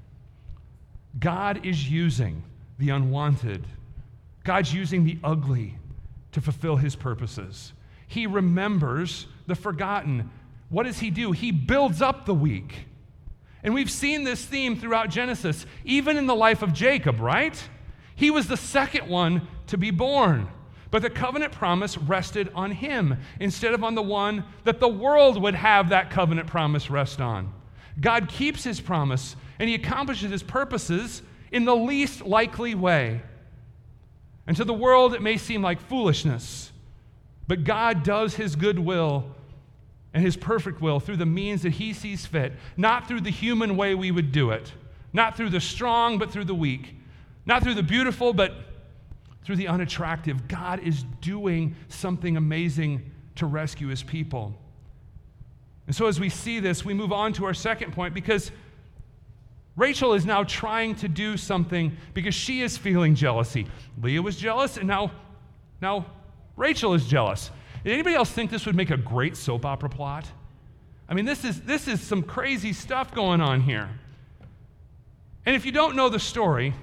God 1.20 1.66
is 1.66 1.90
using 1.90 2.44
the 2.80 2.90
unwanted, 2.90 3.66
God's 4.44 4.74
using 4.74 5.04
the 5.04 5.18
ugly 5.24 5.76
to 6.32 6.42
fulfill 6.42 6.76
his 6.76 6.96
purposes. 6.96 7.74
He 8.08 8.28
remembers 8.28 9.28
the 9.48 9.56
forgotten. 9.56 10.30
What 10.70 10.84
does 10.84 11.00
he 11.00 11.10
do? 11.10 11.32
He 11.32 11.52
builds 11.52 12.02
up 12.02 12.26
the 12.26 12.34
weak. 12.34 12.87
And 13.64 13.74
we've 13.74 13.92
seen 13.92 14.24
this 14.24 14.46
theme 14.46 14.76
throughout 14.76 15.10
Genesis, 15.10 15.66
even 15.84 16.18
in 16.18 16.28
the 16.28 16.36
life 16.36 16.62
of 16.62 16.74
Jacob, 16.74 17.20
right? 17.20 17.62
He 18.16 18.32
was 18.32 18.48
the 18.48 18.58
second 18.58 19.08
one 19.08 19.48
to 19.68 19.78
be 19.78 19.92
born. 19.92 20.50
But 20.90 21.02
the 21.02 21.10
covenant 21.10 21.52
promise 21.52 21.98
rested 21.98 22.50
on 22.56 22.72
him 22.72 23.18
instead 23.40 23.74
of 23.74 23.84
on 23.84 23.96
the 23.96 24.02
one 24.02 24.46
that 24.64 24.80
the 24.80 24.88
world 24.88 25.42
would 25.42 25.56
have 25.56 25.90
that 25.90 26.10
covenant 26.10 26.48
promise 26.48 26.90
rest 26.90 27.20
on. 27.20 27.54
God 28.00 28.30
keeps 28.30 28.64
his 28.64 28.80
promise 28.80 29.36
and 29.60 29.68
he 29.68 29.76
accomplishes 29.76 30.32
his 30.32 30.44
purposes 30.44 31.22
in 31.52 31.66
the 31.66 31.76
least 31.76 32.22
likely 32.22 32.76
way. 32.76 33.22
And 34.46 34.56
to 34.56 34.64
the 34.64 34.74
world, 34.74 35.14
it 35.14 35.22
may 35.22 35.38
seem 35.38 35.62
like 35.62 35.82
foolishness, 35.82 36.72
but 37.48 37.66
God 37.66 38.04
does 38.04 38.36
his 38.36 38.56
good 38.56 38.80
will 38.80 39.36
and 40.14 40.24
his 40.24 40.38
perfect 40.38 40.82
will 40.82 41.00
through 41.00 41.18
the 41.18 41.26
means 41.26 41.62
that 41.64 41.74
he 41.74 41.94
sees 41.94 42.26
fit, 42.26 42.54
not 42.76 43.08
through 43.08 43.22
the 43.22 43.32
human 43.32 43.76
way 43.78 43.96
we 43.96 44.12
would 44.12 44.32
do 44.32 44.52
it, 44.52 44.72
not 45.14 45.38
through 45.38 45.50
the 45.50 45.62
strong, 45.62 46.18
but 46.18 46.32
through 46.32 46.46
the 46.46 46.56
weak, 46.56 46.96
not 47.46 47.64
through 47.64 47.76
the 47.76 47.84
beautiful, 47.84 48.34
but 48.34 48.54
through 49.44 49.56
the 49.56 49.68
unattractive, 49.68 50.48
God 50.50 50.82
is 50.82 51.04
doing 51.22 51.76
something 51.88 52.36
amazing 52.36 53.12
to 53.36 53.46
rescue 53.46 53.88
his 53.88 54.04
people. 54.04 54.54
And 55.86 55.96
so, 55.96 56.08
as 56.08 56.20
we 56.20 56.28
see 56.28 56.60
this, 56.60 56.84
we 56.84 56.94
move 56.94 57.14
on 57.14 57.32
to 57.34 57.46
our 57.46 57.54
second 57.54 57.94
point 57.94 58.14
because 58.14 58.52
Rachel 59.78 60.16
is 60.16 60.26
now 60.26 60.44
trying 60.44 60.96
to 60.96 61.08
do 61.08 61.38
something 61.38 61.96
because 62.14 62.36
she 62.36 62.62
is 62.62 62.78
feeling 62.78 63.16
jealousy. 63.16 63.68
Leah 64.02 64.22
was 64.22 64.36
jealous, 64.36 64.76
and 64.76 64.88
now, 64.88 65.12
now 65.82 66.08
Rachel 66.58 66.94
is 66.94 67.06
jealous. 67.06 67.50
Did 67.88 67.94
anybody 67.94 68.17
else 68.17 68.29
think 68.29 68.51
this 68.51 68.65
would 68.65 68.75
make 68.75 68.89
a 68.89 68.98
great 68.98 69.38
soap 69.38 69.65
opera 69.65 69.88
plot? 69.88 70.29
I 71.08 71.13
mean, 71.13 71.24
this 71.24 71.46
is, 71.46 71.62
this 71.62 71.88
is 71.88 72.01
some 72.01 72.22
crazy 72.22 72.74
stuff 72.74 73.15
going 73.15 73.39
on 73.39 73.62
here. 73.62 73.89
And 75.46 75.56
if 75.56 75.65
you 75.65 75.72
don't 75.72 75.96
know 75.96 76.10
the 76.10 76.20
story, 76.20 76.74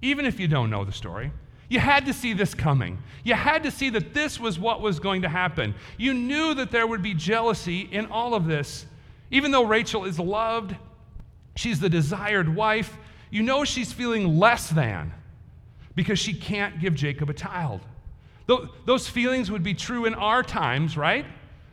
even 0.00 0.24
if 0.24 0.40
you 0.40 0.48
don't 0.48 0.70
know 0.70 0.82
the 0.82 0.92
story, 0.92 1.30
you 1.68 1.78
had 1.78 2.06
to 2.06 2.14
see 2.14 2.32
this 2.32 2.54
coming. 2.54 2.96
You 3.22 3.34
had 3.34 3.64
to 3.64 3.70
see 3.70 3.90
that 3.90 4.14
this 4.14 4.40
was 4.40 4.58
what 4.58 4.80
was 4.80 4.98
going 4.98 5.20
to 5.20 5.28
happen. 5.28 5.74
You 5.98 6.14
knew 6.14 6.54
that 6.54 6.70
there 6.70 6.86
would 6.86 7.02
be 7.02 7.12
jealousy 7.12 7.80
in 7.92 8.06
all 8.06 8.32
of 8.32 8.46
this. 8.46 8.86
Even 9.30 9.50
though 9.50 9.66
Rachel 9.66 10.06
is 10.06 10.18
loved, 10.18 10.74
she's 11.54 11.80
the 11.80 11.90
desired 11.90 12.48
wife, 12.48 12.96
you 13.30 13.42
know 13.42 13.62
she's 13.66 13.92
feeling 13.92 14.38
less 14.38 14.70
than 14.70 15.12
because 15.94 16.18
she 16.18 16.32
can't 16.32 16.80
give 16.80 16.94
Jacob 16.94 17.28
a 17.28 17.34
child. 17.34 17.82
Those 18.84 19.08
feelings 19.08 19.50
would 19.50 19.62
be 19.62 19.74
true 19.74 20.06
in 20.06 20.14
our 20.14 20.42
times, 20.42 20.96
right? 20.96 21.26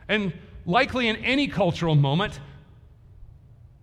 And 0.08 0.32
likely 0.66 1.08
in 1.08 1.16
any 1.16 1.48
cultural 1.48 1.94
moment, 1.94 2.40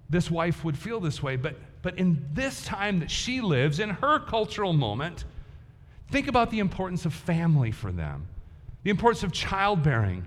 this 0.09 0.29
wife 0.29 0.63
would 0.63 0.77
feel 0.77 0.99
this 0.99 1.21
way. 1.21 1.35
But, 1.35 1.57
but 1.81 1.97
in 1.97 2.25
this 2.33 2.63
time 2.63 2.99
that 2.99 3.11
she 3.11 3.41
lives, 3.41 3.79
in 3.79 3.89
her 3.89 4.19
cultural 4.19 4.73
moment, 4.73 5.25
Think 6.09 6.27
about 6.27 6.51
the 6.51 6.59
importance 6.59 7.05
of 7.05 7.13
family 7.13 7.71
for 7.71 7.91
them, 7.91 8.27
the 8.83 8.89
importance 8.89 9.23
of 9.23 9.31
childbearing, 9.31 10.25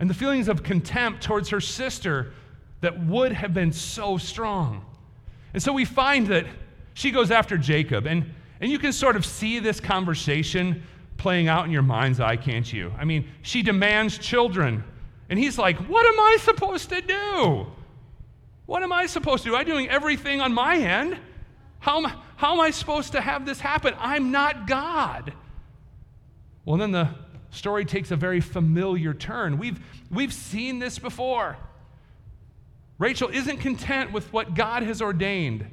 and 0.00 0.08
the 0.08 0.14
feelings 0.14 0.48
of 0.48 0.62
contempt 0.62 1.22
towards 1.22 1.50
her 1.50 1.60
sister 1.60 2.32
that 2.80 3.04
would 3.06 3.32
have 3.32 3.54
been 3.54 3.72
so 3.72 4.18
strong. 4.18 4.84
And 5.52 5.62
so 5.62 5.72
we 5.72 5.84
find 5.84 6.26
that 6.28 6.46
she 6.94 7.10
goes 7.10 7.30
after 7.30 7.56
Jacob, 7.56 8.06
and, 8.06 8.32
and 8.60 8.70
you 8.70 8.78
can 8.78 8.92
sort 8.92 9.16
of 9.16 9.24
see 9.24 9.58
this 9.58 9.78
conversation 9.78 10.82
playing 11.16 11.48
out 11.48 11.64
in 11.64 11.70
your 11.70 11.82
mind's 11.82 12.20
eye, 12.20 12.36
can't 12.36 12.70
you? 12.70 12.92
I 12.98 13.04
mean, 13.04 13.28
she 13.42 13.62
demands 13.62 14.18
children, 14.18 14.84
and 15.28 15.38
he's 15.38 15.58
like, 15.58 15.76
What 15.88 16.06
am 16.06 16.18
I 16.18 16.36
supposed 16.40 16.90
to 16.90 17.00
do? 17.00 17.66
What 18.66 18.82
am 18.82 18.92
I 18.92 19.06
supposed 19.06 19.44
to 19.44 19.50
do? 19.50 19.56
I'm 19.56 19.66
doing 19.66 19.88
everything 19.88 20.40
on 20.40 20.52
my 20.52 20.76
end. 20.76 21.18
How 21.80 22.02
am, 22.02 22.12
how 22.36 22.54
am 22.54 22.60
I 22.60 22.70
supposed 22.70 23.12
to 23.12 23.20
have 23.20 23.44
this 23.44 23.60
happen? 23.60 23.94
I'm 23.98 24.30
not 24.30 24.66
God. 24.66 25.34
Well, 26.64 26.78
then 26.78 26.92
the 26.92 27.10
story 27.50 27.84
takes 27.84 28.10
a 28.10 28.16
very 28.16 28.40
familiar 28.40 29.12
turn. 29.12 29.58
We've, 29.58 29.78
we've 30.10 30.32
seen 30.32 30.78
this 30.78 30.98
before. 30.98 31.58
Rachel 32.98 33.28
isn't 33.28 33.58
content 33.58 34.12
with 34.12 34.32
what 34.32 34.54
God 34.54 34.82
has 34.82 35.02
ordained. 35.02 35.66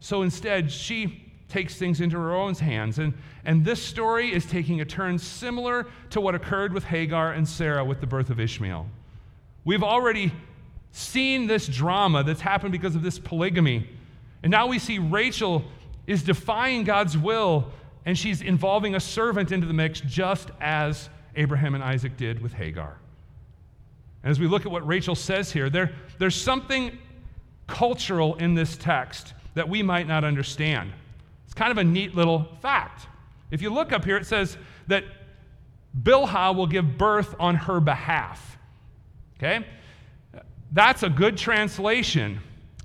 So 0.00 0.22
instead, 0.22 0.70
she 0.70 1.23
takes 1.48 1.76
things 1.76 2.00
into 2.00 2.16
her 2.16 2.34
own 2.34 2.54
hands. 2.54 2.98
And, 2.98 3.14
and 3.44 3.64
this 3.64 3.82
story 3.82 4.32
is 4.32 4.46
taking 4.46 4.80
a 4.80 4.84
turn 4.84 5.18
similar 5.18 5.86
to 6.10 6.20
what 6.20 6.34
occurred 6.34 6.72
with 6.72 6.84
Hagar 6.84 7.32
and 7.32 7.46
Sarah 7.46 7.84
with 7.84 8.00
the 8.00 8.06
birth 8.06 8.30
of 8.30 8.40
Ishmael. 8.40 8.86
We've 9.64 9.82
already 9.82 10.32
seen 10.92 11.46
this 11.46 11.66
drama 11.66 12.22
that's 12.22 12.40
happened 12.40 12.72
because 12.72 12.94
of 12.94 13.02
this 13.02 13.18
polygamy 13.18 13.88
and 14.44 14.50
now 14.50 14.66
we 14.66 14.78
see 14.78 14.98
Rachel 14.98 15.64
is 16.06 16.22
defying 16.22 16.84
God's 16.84 17.16
will 17.16 17.70
and 18.04 18.16
she's 18.16 18.42
involving 18.42 18.94
a 18.94 19.00
servant 19.00 19.52
into 19.52 19.66
the 19.66 19.72
mix 19.72 20.02
just 20.02 20.50
as 20.60 21.08
Abraham 21.34 21.74
and 21.74 21.82
Isaac 21.82 22.18
did 22.18 22.42
with 22.42 22.52
Hagar. 22.52 22.98
And 24.22 24.30
as 24.30 24.38
we 24.38 24.46
look 24.46 24.66
at 24.66 24.70
what 24.70 24.86
Rachel 24.86 25.14
says 25.14 25.50
here, 25.50 25.70
there, 25.70 25.92
there's 26.18 26.34
something 26.34 26.98
cultural 27.66 28.34
in 28.34 28.54
this 28.54 28.76
text 28.76 29.32
that 29.54 29.66
we 29.66 29.82
might 29.82 30.06
not 30.06 30.24
understand. 30.24 30.92
It's 31.54 31.60
kind 31.60 31.70
of 31.70 31.78
a 31.78 31.84
neat 31.84 32.16
little 32.16 32.48
fact. 32.60 33.06
If 33.52 33.62
you 33.62 33.70
look 33.70 33.92
up 33.92 34.04
here, 34.04 34.16
it 34.16 34.26
says 34.26 34.56
that 34.88 35.04
Bilhah 36.02 36.52
will 36.56 36.66
give 36.66 36.98
birth 36.98 37.36
on 37.38 37.54
her 37.54 37.78
behalf. 37.78 38.58
Okay? 39.38 39.64
That's 40.72 41.04
a 41.04 41.08
good 41.08 41.36
translation. 41.36 42.40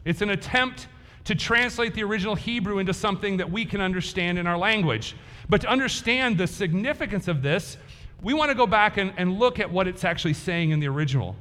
It's 0.06 0.22
an 0.22 0.30
attempt 0.30 0.88
to 1.24 1.34
translate 1.34 1.96
the 1.96 2.04
original 2.04 2.36
Hebrew 2.36 2.78
into 2.78 2.94
something 2.94 3.38
that 3.38 3.52
we 3.52 3.66
can 3.66 3.82
understand 3.82 4.38
in 4.38 4.46
our 4.46 4.58
language. 4.58 5.16
But 5.50 5.62
to 5.62 5.68
understand 5.68 6.38
the 6.38 6.46
significance 6.46 7.28
of 7.28 7.42
this, 7.42 7.78
we 8.22 8.36
want 8.36 8.50
to 8.50 8.56
go 8.56 8.68
back 8.68 8.98
and, 8.98 9.14
and 9.18 9.40
look 9.40 9.60
at 9.60 9.72
what 9.72 9.88
it's 9.88 10.04
actually 10.04 10.36
saying 10.36 10.70
in 10.70 10.80
the 10.80 10.90
original. 10.90 11.36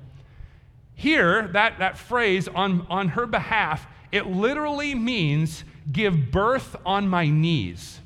Here, 0.94 1.48
that, 1.48 1.78
that 1.78 1.98
phrase, 1.98 2.48
on, 2.48 2.86
on 2.88 3.08
her 3.08 3.26
behalf, 3.26 3.86
it 4.12 4.26
literally 4.26 4.94
means 4.94 5.64
give 5.90 6.30
birth 6.30 6.76
on 6.84 7.08
my 7.08 7.28
knees. 7.28 8.00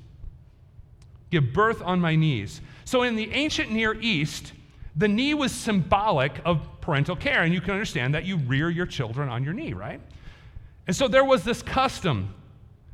Give 1.31 1.53
birth 1.53 1.83
on 1.83 2.01
my 2.01 2.15
knees. 2.15 2.61
So 2.85 3.03
in 3.03 3.17
the 3.17 3.33
ancient 3.33 3.71
Near 3.71 3.95
East, 4.01 4.53
the 4.97 5.09
knee 5.09 5.35
was 5.35 5.53
symbolic 5.53 6.41
of 6.45 6.69
parental 6.81 7.17
care, 7.17 7.43
and 7.43 7.55
you 7.55 7.61
can 7.61 7.71
understand 7.71 8.15
that 8.15 8.25
you 8.25 8.37
rear 8.37 8.69
your 8.69 8.87
children 8.87 9.29
on 9.29 9.43
your 9.43 9.55
knee, 9.55 9.73
right? 9.73 10.01
And 10.87 10.95
so 10.95 11.09
there 11.09 11.25
was 11.25 11.45
this 11.45 11.63
custom. 11.63 12.35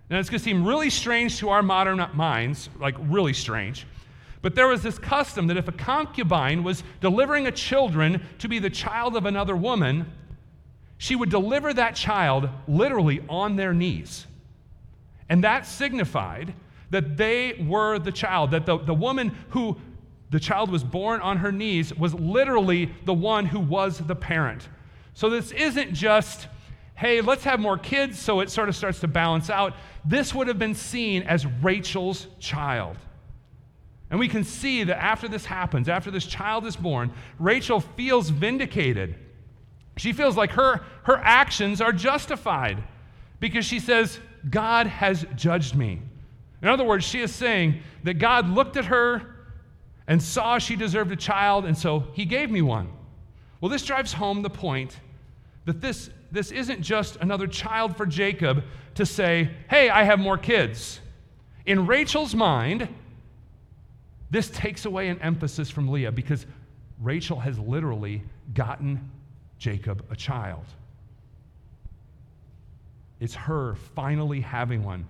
Now, 0.08 0.18
it's 0.18 0.30
going 0.30 0.38
to 0.38 0.44
seem 0.44 0.64
really 0.66 0.90
strange 0.90 1.38
to 1.38 1.48
our 1.50 1.62
modern 1.62 2.04
minds, 2.14 2.70
like 2.78 2.94
really 3.00 3.32
strange. 3.32 3.86
But 4.40 4.54
there 4.54 4.68
was 4.68 4.82
this 4.82 4.98
custom 4.98 5.48
that 5.48 5.56
if 5.56 5.66
a 5.68 5.72
concubine 5.72 6.62
was 6.62 6.84
delivering 7.00 7.46
a 7.46 7.52
children 7.52 8.24
to 8.38 8.48
be 8.48 8.58
the 8.58 8.70
child 8.70 9.16
of 9.16 9.26
another 9.26 9.56
woman, 9.56 10.12
she 10.98 11.16
would 11.16 11.30
deliver 11.30 11.74
that 11.74 11.96
child 11.96 12.48
literally 12.68 13.20
on 13.28 13.56
their 13.56 13.74
knees. 13.74 14.26
And 15.28 15.44
that 15.44 15.66
signified 15.66 16.54
that 16.90 17.16
they 17.16 17.54
were 17.66 17.98
the 17.98 18.12
child, 18.12 18.50
that 18.52 18.66
the, 18.66 18.78
the 18.78 18.94
woman 18.94 19.36
who 19.50 19.76
the 20.30 20.40
child 20.40 20.70
was 20.70 20.84
born 20.84 21.20
on 21.20 21.38
her 21.38 21.52
knees 21.52 21.94
was 21.94 22.14
literally 22.14 22.90
the 23.04 23.14
one 23.14 23.46
who 23.46 23.60
was 23.60 23.98
the 23.98 24.14
parent. 24.16 24.68
So 25.14 25.30
this 25.30 25.52
isn't 25.52 25.92
just, 25.94 26.48
hey, 26.94 27.20
let's 27.20 27.44
have 27.44 27.60
more 27.60 27.78
kids 27.78 28.18
so 28.18 28.40
it 28.40 28.50
sort 28.50 28.68
of 28.68 28.76
starts 28.76 29.00
to 29.00 29.08
balance 29.08 29.50
out. 29.50 29.74
This 30.04 30.34
would 30.34 30.48
have 30.48 30.58
been 30.58 30.74
seen 30.74 31.22
as 31.22 31.46
Rachel's 31.46 32.26
child. 32.38 32.96
And 34.10 34.18
we 34.18 34.28
can 34.28 34.44
see 34.44 34.84
that 34.84 35.02
after 35.02 35.28
this 35.28 35.44
happens, 35.44 35.88
after 35.88 36.10
this 36.10 36.24
child 36.24 36.64
is 36.66 36.76
born, 36.76 37.12
Rachel 37.38 37.80
feels 37.80 38.30
vindicated. 38.30 39.16
She 39.98 40.12
feels 40.12 40.36
like 40.36 40.52
her, 40.52 40.82
her 41.04 41.18
actions 41.18 41.80
are 41.80 41.92
justified 41.92 42.82
because 43.40 43.66
she 43.66 43.80
says, 43.80 44.18
God 44.50 44.86
has 44.86 45.26
judged 45.34 45.74
me. 45.74 46.00
In 46.62 46.68
other 46.68 46.84
words, 46.84 47.04
she 47.04 47.20
is 47.20 47.34
saying 47.34 47.80
that 48.04 48.14
God 48.14 48.48
looked 48.48 48.76
at 48.76 48.86
her 48.86 49.36
and 50.06 50.22
saw 50.22 50.58
she 50.58 50.74
deserved 50.74 51.12
a 51.12 51.16
child, 51.16 51.64
and 51.64 51.76
so 51.76 52.06
he 52.14 52.24
gave 52.24 52.50
me 52.50 52.62
one. 52.62 52.88
Well, 53.60 53.68
this 53.68 53.84
drives 53.84 54.12
home 54.12 54.42
the 54.42 54.50
point 54.50 54.98
that 55.66 55.80
this, 55.80 56.10
this 56.32 56.50
isn't 56.50 56.82
just 56.82 57.16
another 57.16 57.46
child 57.46 57.96
for 57.96 58.06
Jacob 58.06 58.64
to 58.94 59.04
say, 59.04 59.50
hey, 59.68 59.90
I 59.90 60.04
have 60.04 60.18
more 60.18 60.38
kids. 60.38 61.00
In 61.66 61.86
Rachel's 61.86 62.34
mind, 62.34 62.88
this 64.30 64.48
takes 64.50 64.84
away 64.84 65.08
an 65.08 65.20
emphasis 65.20 65.70
from 65.70 65.88
Leah 65.88 66.12
because 66.12 66.46
Rachel 67.00 67.38
has 67.40 67.58
literally 67.58 68.22
gotten 68.54 69.10
Jacob 69.58 70.04
a 70.10 70.16
child. 70.16 70.64
It's 73.20 73.34
her 73.34 73.74
finally 73.94 74.40
having 74.40 74.84
one. 74.84 75.06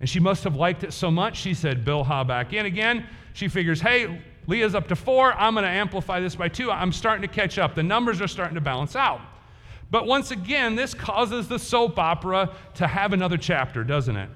And 0.00 0.08
she 0.08 0.20
must 0.20 0.44
have 0.44 0.56
liked 0.56 0.84
it 0.84 0.92
so 0.92 1.10
much, 1.10 1.36
she 1.36 1.54
said, 1.54 1.84
Bilhah 1.84 2.26
back 2.26 2.52
in 2.52 2.66
again. 2.66 3.06
She 3.32 3.48
figures, 3.48 3.80
hey, 3.80 4.20
Leah's 4.46 4.74
up 4.74 4.88
to 4.88 4.96
four. 4.96 5.32
I'm 5.32 5.54
going 5.54 5.64
to 5.64 5.70
amplify 5.70 6.20
this 6.20 6.36
by 6.36 6.48
two. 6.48 6.70
I'm 6.70 6.92
starting 6.92 7.22
to 7.22 7.34
catch 7.34 7.58
up. 7.58 7.74
The 7.74 7.82
numbers 7.82 8.20
are 8.20 8.28
starting 8.28 8.54
to 8.54 8.60
balance 8.60 8.94
out. 8.94 9.20
But 9.90 10.06
once 10.06 10.30
again, 10.30 10.74
this 10.74 10.94
causes 10.94 11.48
the 11.48 11.58
soap 11.58 11.98
opera 11.98 12.54
to 12.74 12.86
have 12.86 13.12
another 13.12 13.36
chapter, 13.36 13.84
doesn't 13.84 14.16
it? 14.16 14.28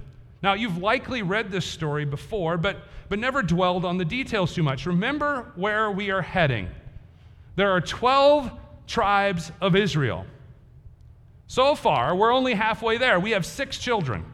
Now, 0.43 0.55
you've 0.55 0.79
likely 0.79 1.23
read 1.23 1.51
this 1.51 1.67
story 1.67 2.05
before, 2.05 2.57
but, 2.57 2.79
but 3.09 3.19
never 3.19 3.43
dwelled 3.43 3.85
on 3.85 3.99
the 3.99 4.05
details 4.05 4.55
too 4.55 4.63
much. 4.63 4.87
Remember 4.87 5.53
where 5.57 5.91
we 5.91 6.11
are 6.11 6.23
heading. 6.23 6.69
There 7.57 7.71
are 7.71 7.81
12 7.81 8.51
tribes 8.87 9.53
of 9.61 9.77
Israel. 9.77 10.25
So 11.51 11.75
far, 11.75 12.15
we're 12.15 12.33
only 12.33 12.55
halfway 12.55 12.97
there. 12.97 13.19
We 13.19 13.33
have 13.33 13.45
six 13.45 13.77
children, 13.77 14.25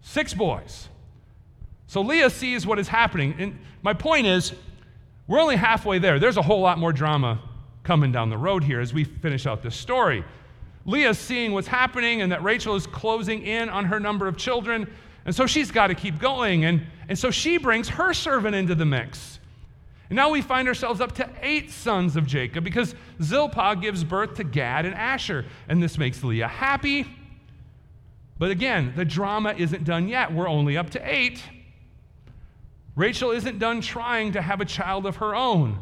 six 0.00 0.32
boys. 0.32 0.88
So 1.88 2.00
Leah 2.00 2.30
sees 2.30 2.66
what 2.66 2.78
is 2.78 2.88
happening. 2.88 3.34
And 3.38 3.58
my 3.82 3.92
point 3.92 4.26
is, 4.26 4.54
we're 5.26 5.38
only 5.38 5.56
halfway 5.56 5.98
there. 5.98 6.18
There's 6.18 6.38
a 6.38 6.42
whole 6.42 6.62
lot 6.62 6.78
more 6.78 6.90
drama 6.90 7.42
coming 7.82 8.10
down 8.10 8.30
the 8.30 8.38
road 8.38 8.64
here 8.64 8.80
as 8.80 8.94
we 8.94 9.04
finish 9.04 9.46
out 9.46 9.62
this 9.62 9.76
story. 9.76 10.24
Leah's 10.86 11.18
seeing 11.18 11.52
what's 11.52 11.68
happening 11.68 12.22
and 12.22 12.32
that 12.32 12.42
Rachel 12.42 12.74
is 12.74 12.86
closing 12.86 13.42
in 13.42 13.68
on 13.68 13.84
her 13.84 14.00
number 14.00 14.26
of 14.26 14.38
children. 14.38 14.90
And 15.26 15.36
so 15.36 15.46
she's 15.46 15.70
got 15.70 15.88
to 15.88 15.94
keep 15.94 16.18
going. 16.18 16.64
And, 16.64 16.86
and 17.10 17.18
so 17.18 17.30
she 17.30 17.58
brings 17.58 17.90
her 17.90 18.14
servant 18.14 18.54
into 18.54 18.74
the 18.74 18.86
mix. 18.86 19.37
And 20.10 20.16
now 20.16 20.30
we 20.30 20.40
find 20.40 20.68
ourselves 20.68 21.00
up 21.00 21.12
to 21.16 21.28
eight 21.42 21.70
sons 21.70 22.16
of 22.16 22.26
Jacob 22.26 22.64
because 22.64 22.94
Zilpah 23.22 23.76
gives 23.76 24.04
birth 24.04 24.34
to 24.36 24.44
Gad 24.44 24.86
and 24.86 24.94
Asher. 24.94 25.44
And 25.68 25.82
this 25.82 25.98
makes 25.98 26.24
Leah 26.24 26.48
happy. 26.48 27.06
But 28.38 28.50
again, 28.50 28.94
the 28.96 29.04
drama 29.04 29.54
isn't 29.56 29.84
done 29.84 30.08
yet. 30.08 30.32
We're 30.32 30.48
only 30.48 30.76
up 30.76 30.90
to 30.90 31.00
eight. 31.02 31.42
Rachel 32.94 33.32
isn't 33.32 33.58
done 33.58 33.80
trying 33.80 34.32
to 34.32 34.42
have 34.42 34.60
a 34.60 34.64
child 34.64 35.06
of 35.06 35.16
her 35.16 35.34
own. 35.34 35.78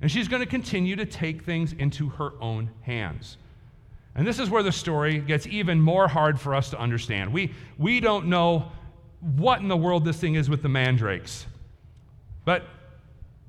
And 0.00 0.10
she's 0.10 0.28
going 0.28 0.40
to 0.40 0.48
continue 0.48 0.96
to 0.96 1.04
take 1.04 1.42
things 1.42 1.74
into 1.74 2.08
her 2.10 2.32
own 2.40 2.70
hands. 2.82 3.36
And 4.14 4.26
this 4.26 4.38
is 4.38 4.48
where 4.48 4.62
the 4.62 4.72
story 4.72 5.18
gets 5.18 5.46
even 5.46 5.80
more 5.80 6.08
hard 6.08 6.40
for 6.40 6.54
us 6.54 6.70
to 6.70 6.78
understand. 6.78 7.32
We, 7.32 7.52
we 7.78 8.00
don't 8.00 8.26
know 8.26 8.72
what 9.20 9.60
in 9.60 9.68
the 9.68 9.76
world 9.76 10.04
this 10.04 10.16
thing 10.16 10.34
is 10.34 10.48
with 10.48 10.62
the 10.62 10.68
mandrakes. 10.68 11.46
But 12.44 12.64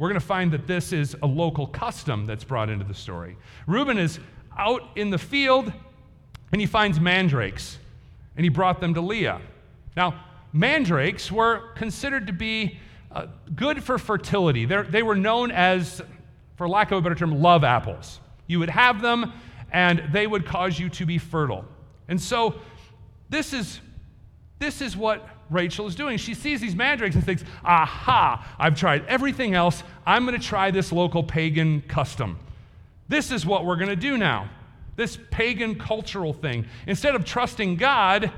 we're 0.01 0.07
going 0.07 0.19
to 0.19 0.25
find 0.25 0.51
that 0.51 0.65
this 0.65 0.93
is 0.93 1.15
a 1.21 1.27
local 1.27 1.67
custom 1.67 2.25
that's 2.25 2.43
brought 2.43 2.71
into 2.71 2.83
the 2.83 2.93
story. 2.93 3.37
Reuben 3.67 3.99
is 3.99 4.19
out 4.57 4.81
in 4.95 5.11
the 5.11 5.17
field 5.19 5.71
and 6.51 6.59
he 6.59 6.65
finds 6.65 6.99
mandrakes 6.99 7.77
and 8.35 8.43
he 8.43 8.49
brought 8.49 8.81
them 8.81 8.95
to 8.95 9.01
Leah. 9.01 9.39
Now, 9.95 10.25
mandrakes 10.53 11.31
were 11.31 11.69
considered 11.75 12.25
to 12.25 12.33
be 12.33 12.79
uh, 13.11 13.27
good 13.55 13.83
for 13.83 13.99
fertility. 13.99 14.65
They're, 14.65 14.81
they 14.81 15.03
were 15.03 15.15
known 15.15 15.51
as, 15.51 16.01
for 16.55 16.67
lack 16.67 16.89
of 16.89 16.97
a 16.97 17.01
better 17.03 17.13
term, 17.13 17.39
love 17.39 17.63
apples. 17.63 18.19
You 18.47 18.57
would 18.57 18.71
have 18.71 19.03
them 19.03 19.31
and 19.71 20.01
they 20.11 20.25
would 20.25 20.47
cause 20.47 20.79
you 20.79 20.89
to 20.89 21.05
be 21.05 21.19
fertile. 21.19 21.63
And 22.07 22.19
so, 22.19 22.55
this 23.29 23.53
is, 23.53 23.79
this 24.57 24.81
is 24.81 24.97
what 24.97 25.29
Rachel 25.51 25.85
is 25.85 25.95
doing. 25.95 26.17
She 26.17 26.33
sees 26.33 26.61
these 26.61 26.75
mandrakes 26.75 27.15
and 27.15 27.23
thinks, 27.23 27.43
aha, 27.63 28.55
I've 28.57 28.79
tried 28.79 29.05
everything 29.05 29.53
else. 29.53 29.83
I'm 30.05 30.25
going 30.25 30.39
to 30.39 30.43
try 30.45 30.71
this 30.71 30.91
local 30.93 31.23
pagan 31.23 31.81
custom. 31.81 32.39
This 33.09 33.31
is 33.31 33.45
what 33.45 33.65
we're 33.65 33.75
going 33.75 33.89
to 33.89 33.95
do 33.97 34.17
now. 34.17 34.49
This 34.95 35.17
pagan 35.29 35.77
cultural 35.77 36.31
thing. 36.31 36.65
Instead 36.87 37.15
of 37.15 37.25
trusting 37.25 37.75
God, 37.75 38.31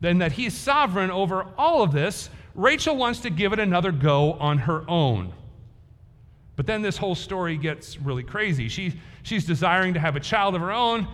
then 0.00 0.18
that 0.18 0.32
He's 0.32 0.54
sovereign 0.54 1.10
over 1.12 1.46
all 1.56 1.82
of 1.82 1.92
this, 1.92 2.28
Rachel 2.56 2.96
wants 2.96 3.20
to 3.20 3.30
give 3.30 3.52
it 3.52 3.60
another 3.60 3.92
go 3.92 4.32
on 4.34 4.58
her 4.58 4.84
own. 4.90 5.32
But 6.56 6.66
then 6.66 6.82
this 6.82 6.96
whole 6.96 7.14
story 7.14 7.56
gets 7.56 7.98
really 7.98 8.24
crazy. 8.24 8.68
She, 8.68 8.94
she's 9.22 9.46
desiring 9.46 9.94
to 9.94 10.00
have 10.00 10.16
a 10.16 10.20
child 10.20 10.56
of 10.56 10.60
her 10.60 10.72
own, 10.72 11.06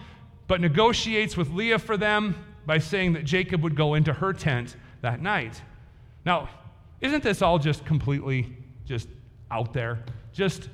but 0.46 0.62
negotiates 0.62 1.36
with 1.36 1.50
Leah 1.50 1.78
for 1.78 1.98
them 1.98 2.34
by 2.68 2.78
saying 2.78 3.14
that 3.14 3.24
Jacob 3.24 3.62
would 3.62 3.74
go 3.74 3.94
into 3.94 4.12
her 4.12 4.34
tent 4.34 4.76
that 5.00 5.22
night. 5.22 5.62
Now, 6.26 6.50
isn't 7.00 7.22
this 7.22 7.40
all 7.40 7.58
just 7.58 7.82
completely 7.86 8.54
just 8.84 9.08
out 9.50 9.72
there? 9.72 10.00
Just 10.34 10.68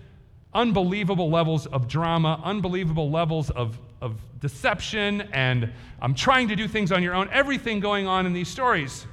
unbelievable 0.53 1.31
levels 1.31 1.67
of 1.67 1.87
drama, 1.87 2.41
unbelievable 2.43 3.13
levels 3.13 3.49
of, 3.51 3.79
of 4.01 4.17
deception, 4.41 5.21
and 5.33 5.73
I'm 6.03 6.15
trying 6.15 6.49
to 6.49 6.57
do 6.57 6.67
things 6.67 6.91
on 6.91 7.01
your 7.01 7.15
own, 7.15 7.29
everything 7.31 7.79
going 7.79 8.09
on 8.09 8.27
in 8.27 8.33
these 8.33 8.49
stories. 8.49 9.07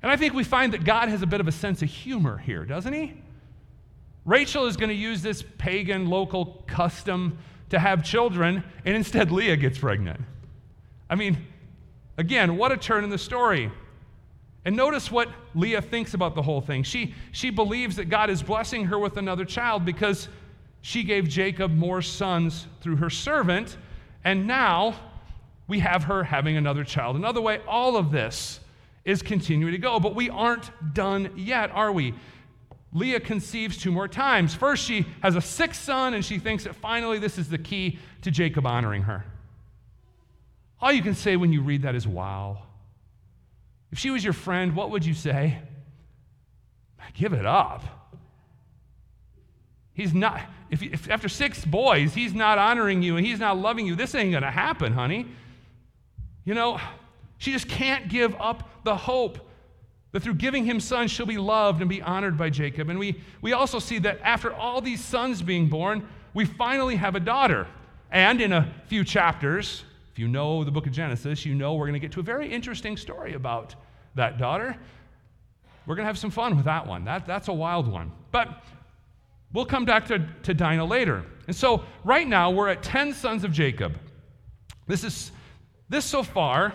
And 0.00 0.12
I 0.12 0.16
think 0.16 0.34
we 0.34 0.44
find 0.44 0.72
that 0.74 0.84
God 0.84 1.08
has 1.08 1.22
a 1.22 1.26
bit 1.26 1.40
of 1.40 1.48
a 1.48 1.52
sense 1.52 1.82
of 1.82 1.88
humor 1.88 2.38
here, 2.38 2.64
doesn't 2.64 2.92
he? 2.92 3.20
Rachel 4.24 4.66
is 4.66 4.76
going 4.76 4.90
to 4.90 4.94
use 4.94 5.20
this 5.20 5.42
pagan 5.58 6.08
local 6.08 6.62
custom 6.68 7.38
to 7.70 7.80
have 7.80 8.04
children, 8.04 8.62
and 8.84 8.94
instead 8.94 9.32
Leah 9.32 9.56
gets 9.56 9.78
pregnant. 9.78 10.20
I 11.10 11.16
mean, 11.16 11.38
Again, 12.18 12.56
what 12.56 12.72
a 12.72 12.76
turn 12.76 13.04
in 13.04 13.10
the 13.10 13.18
story. 13.18 13.70
And 14.64 14.76
notice 14.76 15.10
what 15.10 15.28
Leah 15.54 15.80
thinks 15.80 16.14
about 16.14 16.34
the 16.34 16.42
whole 16.42 16.60
thing. 16.60 16.82
She, 16.82 17.14
she 17.32 17.48
believes 17.48 17.96
that 17.96 18.06
God 18.10 18.28
is 18.28 18.42
blessing 18.42 18.84
her 18.86 18.98
with 18.98 19.16
another 19.16 19.44
child 19.44 19.84
because 19.84 20.28
she 20.82 21.04
gave 21.04 21.28
Jacob 21.28 21.70
more 21.70 22.02
sons 22.02 22.66
through 22.80 22.96
her 22.96 23.08
servant, 23.08 23.76
and 24.24 24.46
now 24.46 24.94
we 25.68 25.78
have 25.78 26.04
her 26.04 26.24
having 26.24 26.56
another 26.56 26.84
child. 26.84 27.16
Another 27.16 27.40
way, 27.40 27.60
all 27.68 27.96
of 27.96 28.10
this 28.10 28.60
is 29.04 29.22
continuing 29.22 29.72
to 29.72 29.78
go, 29.78 30.00
but 30.00 30.14
we 30.14 30.28
aren't 30.28 30.70
done 30.94 31.32
yet, 31.36 31.70
are 31.70 31.92
we? 31.92 32.14
Leah 32.92 33.20
conceives 33.20 33.76
two 33.76 33.92
more 33.92 34.08
times. 34.08 34.54
First, 34.54 34.84
she 34.84 35.06
has 35.22 35.36
a 35.36 35.40
sixth 35.40 35.82
son, 35.82 36.14
and 36.14 36.24
she 36.24 36.38
thinks 36.38 36.64
that 36.64 36.74
finally 36.74 37.18
this 37.18 37.38
is 37.38 37.48
the 37.48 37.58
key 37.58 37.98
to 38.22 38.30
Jacob 38.30 38.66
honoring 38.66 39.02
her. 39.02 39.24
All 40.80 40.92
you 40.92 41.02
can 41.02 41.14
say 41.14 41.36
when 41.36 41.52
you 41.52 41.62
read 41.62 41.82
that 41.82 41.94
is, 41.94 42.06
wow. 42.06 42.62
If 43.90 43.98
she 43.98 44.10
was 44.10 44.22
your 44.22 44.32
friend, 44.32 44.76
what 44.76 44.90
would 44.90 45.04
you 45.04 45.14
say? 45.14 45.58
Give 47.14 47.32
it 47.32 47.46
up. 47.46 47.82
He's 49.92 50.14
not, 50.14 50.40
if, 50.70 50.82
if 50.82 51.10
after 51.10 51.28
six 51.28 51.64
boys, 51.64 52.14
he's 52.14 52.32
not 52.32 52.58
honoring 52.58 53.02
you 53.02 53.16
and 53.16 53.26
he's 53.26 53.40
not 53.40 53.58
loving 53.58 53.86
you, 53.86 53.96
this 53.96 54.14
ain't 54.14 54.32
to 54.32 54.50
happen, 54.50 54.92
honey. 54.92 55.26
You 56.44 56.54
know, 56.54 56.80
she 57.38 57.50
just 57.52 57.68
can't 57.68 58.08
give 58.08 58.36
up 58.38 58.84
the 58.84 58.94
hope 58.94 59.38
that 60.12 60.22
through 60.22 60.34
giving 60.34 60.64
him 60.64 60.80
sons, 60.80 61.10
she'll 61.10 61.26
be 61.26 61.38
loved 61.38 61.80
and 61.80 61.90
be 61.90 62.00
honored 62.00 62.38
by 62.38 62.48
Jacob. 62.48 62.88
And 62.88 62.98
we, 62.98 63.20
we 63.42 63.52
also 63.52 63.78
see 63.78 63.98
that 63.98 64.20
after 64.22 64.52
all 64.52 64.80
these 64.80 65.04
sons 65.04 65.42
being 65.42 65.68
born, 65.68 66.06
we 66.32 66.44
finally 66.44 66.96
have 66.96 67.14
a 67.14 67.20
daughter. 67.20 67.66
And 68.10 68.40
in 68.40 68.52
a 68.52 68.72
few 68.86 69.04
chapters, 69.04 69.84
if 70.18 70.20
you 70.20 70.26
know 70.26 70.64
the 70.64 70.70
book 70.72 70.88
of 70.88 70.92
Genesis, 70.92 71.46
you 71.46 71.54
know 71.54 71.74
we're 71.74 71.86
going 71.86 71.92
to 71.92 72.00
get 72.00 72.10
to 72.10 72.18
a 72.18 72.24
very 72.24 72.52
interesting 72.52 72.96
story 72.96 73.34
about 73.34 73.76
that 74.16 74.36
daughter. 74.36 74.76
we're 75.86 75.94
going 75.94 76.02
to 76.02 76.08
have 76.08 76.18
some 76.18 76.32
fun 76.32 76.56
with 76.56 76.64
that 76.64 76.84
one. 76.84 77.04
That, 77.04 77.24
that's 77.24 77.46
a 77.46 77.52
wild 77.52 77.86
one. 77.86 78.10
But 78.32 78.64
we'll 79.52 79.64
come 79.64 79.84
back 79.84 80.06
to, 80.08 80.26
to 80.42 80.54
Dinah 80.54 80.86
later. 80.86 81.24
And 81.46 81.54
so 81.54 81.84
right 82.02 82.26
now 82.26 82.50
we're 82.50 82.68
at 82.68 82.82
10 82.82 83.14
sons 83.14 83.44
of 83.44 83.52
Jacob. 83.52 83.96
This 84.88 85.04
is 85.04 85.30
this 85.88 86.04
so 86.04 86.24
far 86.24 86.74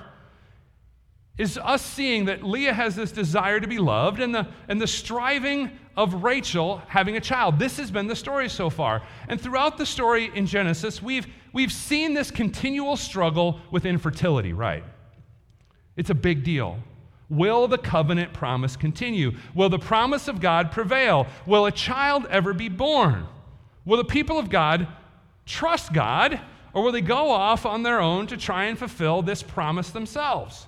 is 1.38 1.58
us 1.58 1.82
seeing 1.82 2.23
that 2.25 2.43
Leah 2.43 2.73
has 2.73 2.95
this 2.95 3.12
desire 3.12 3.60
to 3.60 3.67
be 3.67 3.77
loved 3.77 4.21
and 4.21 4.34
the, 4.34 4.47
and 4.69 4.79
the 4.79 4.88
striving 4.88 5.69
of 5.95 6.23
Rachel 6.23 6.82
having 6.88 7.17
a 7.17 7.21
child. 7.21 7.60
This 7.60 7.77
has 7.77 7.91
been 7.91 8.08
the 8.08 8.15
story 8.15 8.49
so 8.49 8.69
far. 8.69 9.03
And 9.27 9.39
throughout 9.39 9.77
the 9.77 9.86
story 9.86 10.32
in 10.34 10.45
Genesis, 10.45 11.01
we've, 11.01 11.27
we've 11.53 11.71
seen 11.71 12.13
this 12.13 12.32
continual 12.32 12.97
struggle 12.97 13.60
with 13.71 13.86
infertility, 13.86 14.53
right? 14.53 14.84
It's 15.95 16.10
a 16.10 16.15
big 16.15 16.43
deal. 16.43 16.79
Will 17.29 17.67
the 17.67 17.77
covenant 17.77 18.34
promise 18.34 18.75
continue? 18.75 19.32
Will 19.56 19.69
the 19.69 19.79
promise 19.79 20.27
of 20.27 20.41
God 20.41 20.71
prevail? 20.71 21.27
Will 21.45 21.65
a 21.65 21.71
child 21.71 22.25
ever 22.29 22.53
be 22.53 22.69
born? 22.69 23.27
Will 23.86 23.97
the 23.97 24.03
people 24.03 24.38
of 24.39 24.49
God 24.49 24.88
trust 25.45 25.93
God, 25.93 26.39
or 26.73 26.84
will 26.84 26.91
they 26.91 27.01
go 27.01 27.29
off 27.29 27.65
on 27.65 27.84
their 27.84 27.99
own 27.99 28.27
to 28.27 28.38
try 28.38 28.65
and 28.65 28.77
fulfill 28.77 29.21
this 29.21 29.43
promise 29.43 29.89
themselves? 29.89 30.67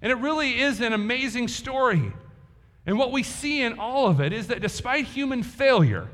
And 0.00 0.12
it 0.12 0.16
really 0.16 0.60
is 0.60 0.80
an 0.80 0.92
amazing 0.92 1.48
story. 1.48 2.12
And 2.88 2.98
what 2.98 3.12
we 3.12 3.22
see 3.22 3.62
in 3.62 3.78
all 3.78 4.06
of 4.06 4.18
it 4.18 4.32
is 4.32 4.46
that 4.46 4.62
despite 4.62 5.04
human 5.04 5.42
failure, 5.42 6.08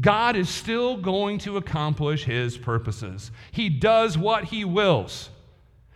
God 0.00 0.34
is 0.34 0.48
still 0.48 0.96
going 0.96 1.38
to 1.38 1.56
accomplish 1.56 2.24
his 2.24 2.58
purposes. 2.58 3.30
He 3.52 3.68
does 3.68 4.18
what 4.18 4.42
he 4.42 4.64
wills. 4.64 5.30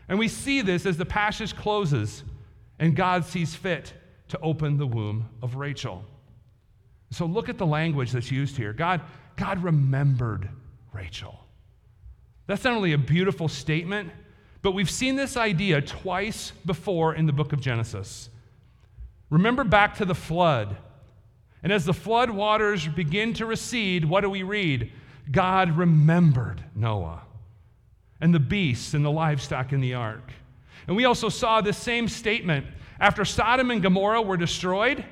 And 0.08 0.20
we 0.20 0.28
see 0.28 0.60
this 0.60 0.86
as 0.86 0.98
the 0.98 1.04
passage 1.04 1.56
closes 1.56 2.22
and 2.78 2.94
God 2.94 3.24
sees 3.24 3.56
fit 3.56 3.92
to 4.28 4.38
open 4.38 4.76
the 4.76 4.86
womb 4.86 5.28
of 5.42 5.56
Rachel. 5.56 6.04
So 7.10 7.26
look 7.26 7.48
at 7.48 7.58
the 7.58 7.66
language 7.66 8.12
that's 8.12 8.30
used 8.30 8.56
here. 8.56 8.72
God, 8.72 9.00
God 9.34 9.64
remembered 9.64 10.48
Rachel. 10.92 11.40
That's 12.46 12.62
not 12.62 12.74
only 12.74 12.92
a 12.92 12.98
beautiful 12.98 13.48
statement, 13.48 14.12
but 14.62 14.72
we've 14.72 14.88
seen 14.88 15.16
this 15.16 15.36
idea 15.36 15.82
twice 15.82 16.52
before 16.64 17.16
in 17.16 17.26
the 17.26 17.32
book 17.32 17.52
of 17.52 17.60
Genesis. 17.60 18.28
Remember 19.32 19.64
back 19.64 19.96
to 19.96 20.04
the 20.04 20.14
flood. 20.14 20.76
And 21.62 21.72
as 21.72 21.86
the 21.86 21.94
flood 21.94 22.28
waters 22.28 22.86
begin 22.86 23.32
to 23.34 23.46
recede, 23.46 24.04
what 24.04 24.20
do 24.20 24.28
we 24.28 24.42
read? 24.42 24.92
God 25.30 25.78
remembered 25.78 26.62
Noah 26.74 27.22
and 28.20 28.34
the 28.34 28.38
beasts 28.40 28.92
and 28.92 29.02
the 29.02 29.10
livestock 29.10 29.72
in 29.72 29.80
the 29.80 29.94
ark. 29.94 30.32
And 30.86 30.94
we 30.94 31.06
also 31.06 31.30
saw 31.30 31.62
this 31.62 31.78
same 31.78 32.08
statement 32.08 32.66
after 33.00 33.24
Sodom 33.24 33.70
and 33.70 33.82
Gomorrah 33.82 34.20
were 34.20 34.36
destroyed. 34.36 35.02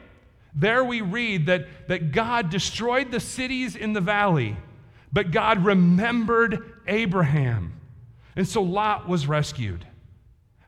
There 0.54 0.84
we 0.84 1.00
read 1.00 1.46
that, 1.46 1.88
that 1.88 2.12
God 2.12 2.50
destroyed 2.50 3.10
the 3.10 3.20
cities 3.20 3.74
in 3.74 3.94
the 3.94 4.02
valley, 4.02 4.54
but 5.10 5.30
God 5.30 5.64
remembered 5.64 6.74
Abraham 6.86 7.80
and 8.36 8.46
so 8.46 8.60
Lot 8.60 9.08
was 9.08 9.26
rescued. 9.26 9.86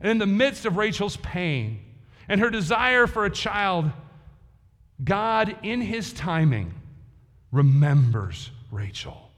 And 0.00 0.10
in 0.10 0.16
the 0.16 0.26
midst 0.26 0.64
of 0.64 0.78
Rachel's 0.78 1.18
pain 1.18 1.80
and 2.32 2.40
her 2.40 2.48
desire 2.48 3.06
for 3.06 3.26
a 3.26 3.30
child, 3.30 3.90
God, 5.04 5.54
in 5.62 5.82
his 5.82 6.14
timing, 6.14 6.72
remembers 7.50 8.50
Rachel. 8.70 9.30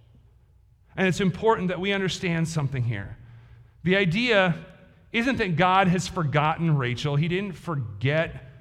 And 0.96 1.08
it's 1.08 1.20
important 1.20 1.68
that 1.68 1.80
we 1.80 1.92
understand 1.92 2.46
something 2.46 2.84
here. 2.84 3.16
The 3.82 3.96
idea 3.96 4.54
isn't 5.10 5.38
that 5.38 5.56
God 5.56 5.88
has 5.88 6.06
forgotten 6.06 6.76
Rachel, 6.76 7.16
He 7.16 7.26
didn't 7.26 7.56
forget 7.56 8.52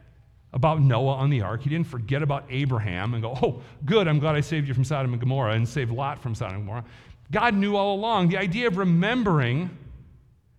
about 0.52 0.82
Noah 0.82 1.18
on 1.18 1.30
the 1.30 1.42
ark. 1.42 1.62
He 1.62 1.70
didn't 1.70 1.86
forget 1.86 2.24
about 2.24 2.46
Abraham 2.50 3.14
and 3.14 3.22
go, 3.22 3.38
oh, 3.40 3.62
good, 3.86 4.08
I'm 4.08 4.18
glad 4.18 4.34
I 4.34 4.42
saved 4.42 4.68
you 4.68 4.74
from 4.74 4.84
Sodom 4.84 5.14
and 5.14 5.20
Gomorrah 5.20 5.54
and 5.54 5.70
saved 5.70 5.92
Lot 5.92 6.24
from 6.24 6.34
Sodom 6.34 6.56
and 6.56 6.66
Gomorrah. 6.66 6.86
God 7.30 7.54
knew 7.54 7.76
all 7.76 7.94
along. 7.94 8.30
The 8.30 8.38
idea 8.38 8.66
of 8.66 8.78
remembering 8.78 9.70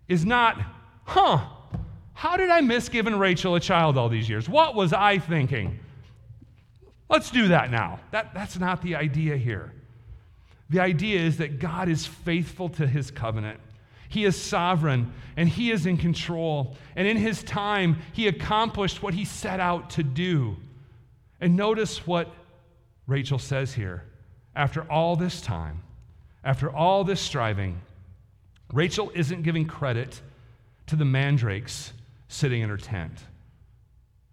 is 0.07 0.25
not, 0.25 0.61
huh, 1.03 1.45
how 2.25 2.37
did 2.37 2.49
I 2.49 2.59
miss 2.61 2.89
giving 2.89 3.19
Rachel 3.19 3.53
a 3.53 3.59
child 3.59 3.99
all 3.99 4.09
these 4.09 4.27
years? 4.27 4.49
What 4.49 4.73
was 4.73 4.93
I 4.93 5.19
thinking? 5.19 5.77
Let's 7.07 7.29
do 7.29 7.49
that 7.49 7.69
now. 7.69 7.99
That, 8.09 8.33
that's 8.33 8.57
not 8.57 8.81
the 8.81 8.95
idea 8.95 9.37
here. 9.37 9.71
The 10.71 10.79
idea 10.79 11.19
is 11.19 11.37
that 11.37 11.59
God 11.59 11.87
is 11.87 12.07
faithful 12.07 12.69
to 12.69 12.87
his 12.87 13.11
covenant. 13.11 13.59
He 14.09 14.25
is 14.25 14.35
sovereign 14.41 15.13
and 15.37 15.47
he 15.47 15.69
is 15.69 15.85
in 15.85 15.97
control. 15.97 16.75
And 16.95 17.07
in 17.07 17.15
his 17.15 17.43
time, 17.43 18.01
he 18.13 18.27
accomplished 18.27 19.03
what 19.03 19.13
he 19.13 19.23
set 19.23 19.59
out 19.59 19.91
to 19.91 20.01
do. 20.01 20.57
And 21.39 21.55
notice 21.55 22.07
what 22.07 22.33
Rachel 23.05 23.37
says 23.37 23.71
here. 23.71 24.03
After 24.55 24.81
all 24.91 25.15
this 25.15 25.41
time, 25.41 25.83
after 26.43 26.71
all 26.71 27.03
this 27.03 27.21
striving, 27.21 27.79
Rachel 28.73 29.11
isn't 29.13 29.43
giving 29.43 29.67
credit 29.67 30.19
to 30.87 30.95
the 30.95 31.05
mandrakes 31.05 31.93
sitting 32.27 32.61
in 32.61 32.69
her 32.69 32.77
tent. 32.77 33.19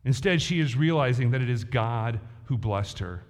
Instead, 0.05 0.43
she 0.43 0.61
is 0.61 0.77
realizing 0.77 1.31
that 1.31 1.43
it 1.43 1.51
is 1.51 1.65
God 1.65 2.21
who 2.45 2.59
blessed 2.59 2.99
her. 2.99 3.23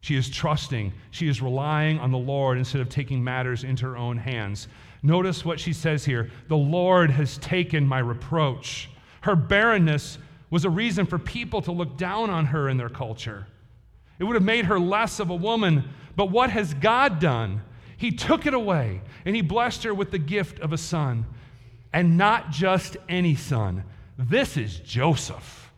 She 0.00 0.16
is 0.16 0.28
trusting, 0.28 0.92
she 1.10 1.28
is 1.28 1.40
relying 1.40 1.98
on 1.98 2.10
the 2.10 2.18
Lord 2.18 2.58
instead 2.58 2.82
of 2.82 2.90
taking 2.90 3.24
matters 3.24 3.64
into 3.64 3.86
her 3.86 3.96
own 3.96 4.18
hands. 4.18 4.68
Notice 5.02 5.44
what 5.44 5.58
she 5.58 5.72
says 5.72 6.04
here 6.04 6.30
The 6.48 6.56
Lord 6.56 7.10
has 7.10 7.38
taken 7.38 7.86
my 7.86 7.98
reproach. 8.00 8.90
Her 9.22 9.34
barrenness 9.34 10.18
was 10.50 10.66
a 10.66 10.70
reason 10.70 11.06
for 11.06 11.18
people 11.18 11.62
to 11.62 11.72
look 11.72 11.96
down 11.96 12.28
on 12.28 12.46
her 12.46 12.68
in 12.68 12.76
their 12.76 12.90
culture. 12.90 13.46
It 14.18 14.24
would 14.24 14.34
have 14.34 14.44
made 14.44 14.66
her 14.66 14.78
less 14.78 15.18
of 15.18 15.30
a 15.30 15.34
woman 15.34 15.88
but 16.16 16.30
what 16.30 16.50
has 16.50 16.74
God 16.74 17.18
done? 17.18 17.62
He 17.96 18.10
took 18.10 18.46
it 18.46 18.54
away 18.54 19.00
and 19.24 19.34
he 19.34 19.42
blessed 19.42 19.84
her 19.84 19.94
with 19.94 20.10
the 20.10 20.18
gift 20.18 20.60
of 20.60 20.72
a 20.72 20.78
son. 20.78 21.26
And 21.94 22.18
not 22.18 22.50
just 22.50 22.96
any 23.08 23.36
son. 23.36 23.84
This 24.18 24.56
is 24.56 24.80
Joseph. 24.80 25.70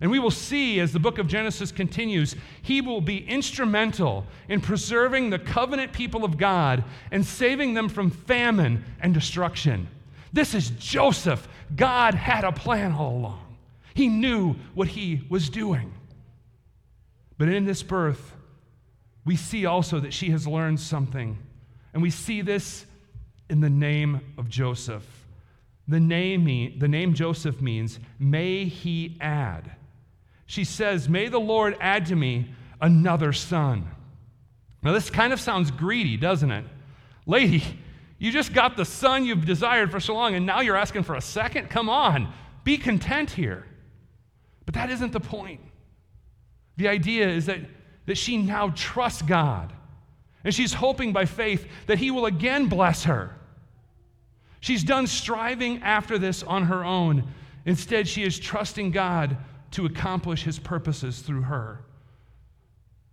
And 0.00 0.10
we 0.10 0.18
will 0.18 0.30
see 0.30 0.80
as 0.80 0.92
the 0.92 1.00
book 1.00 1.18
of 1.18 1.28
Genesis 1.28 1.72
continues, 1.72 2.36
he 2.60 2.82
will 2.82 3.00
be 3.00 3.26
instrumental 3.26 4.26
in 4.50 4.60
preserving 4.60 5.30
the 5.30 5.38
covenant 5.38 5.94
people 5.94 6.26
of 6.26 6.36
God 6.36 6.84
and 7.10 7.24
saving 7.24 7.72
them 7.72 7.88
from 7.88 8.10
famine 8.10 8.84
and 9.00 9.14
destruction. 9.14 9.88
This 10.34 10.54
is 10.54 10.70
Joseph. 10.70 11.48
God 11.74 12.12
had 12.12 12.44
a 12.44 12.52
plan 12.52 12.92
all 12.92 13.16
along, 13.16 13.56
he 13.94 14.08
knew 14.08 14.56
what 14.74 14.88
he 14.88 15.22
was 15.30 15.48
doing. 15.48 15.94
But 17.38 17.48
in 17.48 17.64
this 17.64 17.82
birth, 17.82 18.34
we 19.24 19.36
see 19.36 19.64
also 19.64 20.00
that 20.00 20.12
she 20.12 20.30
has 20.30 20.46
learned 20.46 20.80
something. 20.80 21.38
And 21.94 22.02
we 22.02 22.10
see 22.10 22.42
this 22.42 22.84
in 23.48 23.60
the 23.60 23.70
name 23.70 24.20
of 24.38 24.48
Joseph. 24.48 25.04
The 25.86 26.00
name, 26.00 26.78
the 26.78 26.88
name 26.88 27.14
Joseph 27.14 27.60
means, 27.60 27.98
may 28.18 28.64
he 28.64 29.16
add. 29.20 29.70
She 30.46 30.64
says, 30.64 31.08
May 31.08 31.28
the 31.28 31.40
Lord 31.40 31.76
add 31.80 32.06
to 32.06 32.16
me 32.16 32.50
another 32.80 33.32
son. 33.32 33.88
Now, 34.82 34.92
this 34.92 35.10
kind 35.10 35.32
of 35.32 35.40
sounds 35.40 35.70
greedy, 35.70 36.16
doesn't 36.16 36.50
it? 36.50 36.64
Lady, 37.26 37.62
you 38.18 38.30
just 38.30 38.52
got 38.52 38.76
the 38.76 38.84
son 38.84 39.24
you've 39.24 39.46
desired 39.46 39.90
for 39.90 40.00
so 40.00 40.14
long, 40.14 40.34
and 40.34 40.46
now 40.46 40.60
you're 40.60 40.76
asking 40.76 41.02
for 41.02 41.14
a 41.14 41.20
second? 41.20 41.70
Come 41.70 41.88
on, 41.88 42.32
be 42.64 42.76
content 42.78 43.30
here. 43.30 43.64
But 44.64 44.74
that 44.74 44.90
isn't 44.90 45.12
the 45.12 45.20
point. 45.20 45.60
The 46.76 46.88
idea 46.88 47.28
is 47.28 47.46
that 47.46 47.60
that 48.06 48.18
she 48.18 48.36
now 48.36 48.72
trusts 48.74 49.22
God. 49.22 49.72
And 50.44 50.54
she's 50.54 50.74
hoping 50.74 51.12
by 51.12 51.24
faith 51.24 51.66
that 51.86 51.98
He 51.98 52.10
will 52.10 52.26
again 52.26 52.68
bless 52.68 53.04
her. 53.04 53.34
She's 54.60 54.84
done 54.84 55.06
striving 55.06 55.82
after 55.82 56.18
this 56.18 56.42
on 56.42 56.64
her 56.64 56.84
own. 56.84 57.24
Instead, 57.66 58.06
she 58.06 58.22
is 58.22 58.38
trusting 58.38 58.90
God 58.90 59.36
to 59.72 59.86
accomplish 59.86 60.44
His 60.44 60.58
purposes 60.58 61.20
through 61.20 61.42
her. 61.42 61.80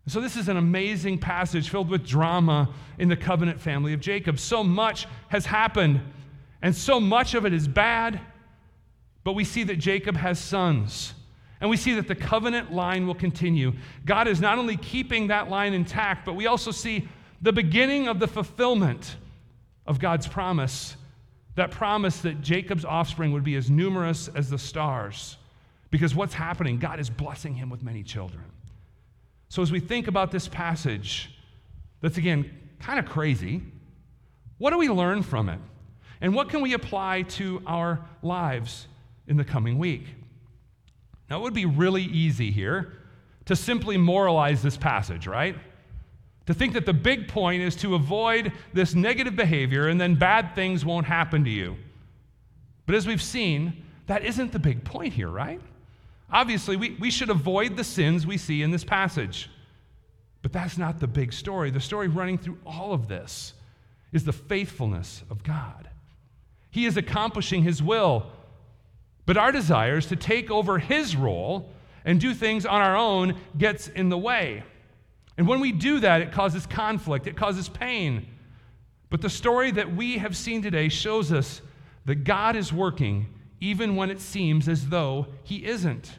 So, 0.07 0.19
this 0.19 0.35
is 0.35 0.49
an 0.49 0.57
amazing 0.57 1.19
passage 1.19 1.69
filled 1.69 1.89
with 1.89 2.05
drama 2.05 2.69
in 2.97 3.07
the 3.07 3.15
covenant 3.15 3.61
family 3.61 3.93
of 3.93 4.01
Jacob. 4.01 4.39
So 4.39 4.63
much 4.63 5.07
has 5.29 5.45
happened, 5.45 6.01
and 6.61 6.75
so 6.75 6.99
much 6.99 7.33
of 7.33 7.45
it 7.45 7.53
is 7.53 7.67
bad, 7.67 8.19
but 9.23 9.33
we 9.33 9.43
see 9.43 9.63
that 9.63 9.77
Jacob 9.77 10.17
has 10.17 10.39
sons. 10.39 11.13
And 11.61 11.69
we 11.69 11.77
see 11.77 11.93
that 11.93 12.07
the 12.07 12.15
covenant 12.15 12.73
line 12.73 13.05
will 13.05 13.15
continue. 13.15 13.73
God 14.03 14.27
is 14.27 14.41
not 14.41 14.57
only 14.57 14.75
keeping 14.77 15.27
that 15.27 15.47
line 15.47 15.73
intact, 15.73 16.25
but 16.25 16.33
we 16.33 16.47
also 16.47 16.71
see 16.71 17.07
the 17.41 17.53
beginning 17.53 18.07
of 18.07 18.19
the 18.19 18.27
fulfillment 18.27 19.15
of 19.85 19.99
God's 19.99 20.27
promise. 20.27 20.95
That 21.55 21.71
promise 21.71 22.19
that 22.21 22.41
Jacob's 22.41 22.85
offspring 22.85 23.33
would 23.33 23.43
be 23.43 23.55
as 23.55 23.69
numerous 23.69 24.29
as 24.29 24.49
the 24.49 24.57
stars. 24.57 25.37
Because 25.89 26.15
what's 26.15 26.33
happening? 26.33 26.79
God 26.79 26.99
is 26.99 27.09
blessing 27.09 27.55
him 27.55 27.69
with 27.69 27.83
many 27.83 28.03
children. 28.03 28.43
So, 29.49 29.61
as 29.61 29.71
we 29.71 29.81
think 29.81 30.07
about 30.07 30.31
this 30.31 30.47
passage, 30.47 31.35
that's 31.99 32.17
again 32.17 32.49
kind 32.79 32.99
of 32.99 33.05
crazy, 33.05 33.61
what 34.57 34.71
do 34.71 34.77
we 34.77 34.89
learn 34.89 35.23
from 35.23 35.49
it? 35.49 35.59
And 36.21 36.33
what 36.33 36.49
can 36.49 36.61
we 36.61 36.73
apply 36.73 37.23
to 37.23 37.61
our 37.65 37.99
lives 38.21 38.87
in 39.27 39.35
the 39.35 39.43
coming 39.43 39.77
week? 39.77 40.05
Now, 41.29 41.39
it 41.39 41.41
would 41.41 41.53
be 41.53 41.65
really 41.65 42.03
easy 42.03 42.51
here 42.51 42.93
to 43.45 43.55
simply 43.55 43.97
moralize 43.97 44.61
this 44.61 44.77
passage, 44.77 45.27
right? 45.27 45.55
To 46.51 46.55
think 46.55 46.73
that 46.73 46.85
the 46.85 46.91
big 46.91 47.29
point 47.29 47.61
is 47.61 47.77
to 47.77 47.95
avoid 47.95 48.51
this 48.73 48.93
negative 48.93 49.37
behavior 49.37 49.87
and 49.87 50.01
then 50.01 50.15
bad 50.15 50.53
things 50.53 50.83
won't 50.83 51.05
happen 51.05 51.45
to 51.45 51.49
you. 51.49 51.77
But 52.85 52.95
as 52.95 53.07
we've 53.07 53.21
seen, 53.21 53.85
that 54.07 54.25
isn't 54.25 54.51
the 54.51 54.59
big 54.59 54.83
point 54.83 55.13
here, 55.13 55.29
right? 55.29 55.61
Obviously, 56.29 56.75
we, 56.75 56.97
we 56.99 57.09
should 57.09 57.29
avoid 57.29 57.77
the 57.77 57.85
sins 57.85 58.27
we 58.27 58.37
see 58.37 58.63
in 58.63 58.69
this 58.69 58.83
passage. 58.83 59.49
But 60.41 60.51
that's 60.51 60.77
not 60.77 60.99
the 60.99 61.07
big 61.07 61.31
story. 61.31 61.71
The 61.71 61.79
story 61.79 62.09
running 62.09 62.37
through 62.37 62.57
all 62.65 62.91
of 62.91 63.07
this 63.07 63.53
is 64.11 64.25
the 64.25 64.33
faithfulness 64.33 65.23
of 65.29 65.43
God. 65.43 65.89
He 66.69 66.85
is 66.85 66.97
accomplishing 66.97 67.63
His 67.63 67.81
will, 67.81 68.25
but 69.25 69.37
our 69.37 69.53
desires 69.53 70.05
to 70.07 70.17
take 70.17 70.51
over 70.51 70.79
His 70.79 71.15
role 71.15 71.71
and 72.03 72.19
do 72.19 72.33
things 72.33 72.65
on 72.65 72.81
our 72.81 72.97
own 72.97 73.39
gets 73.57 73.87
in 73.87 74.09
the 74.09 74.17
way. 74.17 74.65
And 75.41 75.47
when 75.47 75.59
we 75.59 75.71
do 75.71 76.01
that, 76.01 76.21
it 76.21 76.31
causes 76.31 76.67
conflict, 76.67 77.25
it 77.25 77.35
causes 77.35 77.67
pain. 77.67 78.27
But 79.09 79.21
the 79.21 79.29
story 79.29 79.71
that 79.71 79.95
we 79.95 80.19
have 80.19 80.37
seen 80.37 80.61
today 80.61 80.87
shows 80.87 81.31
us 81.31 81.63
that 82.05 82.25
God 82.25 82.55
is 82.55 82.71
working 82.71 83.25
even 83.59 83.95
when 83.95 84.11
it 84.11 84.19
seems 84.19 84.69
as 84.69 84.89
though 84.89 85.25
He 85.43 85.65
isn't. 85.65 86.11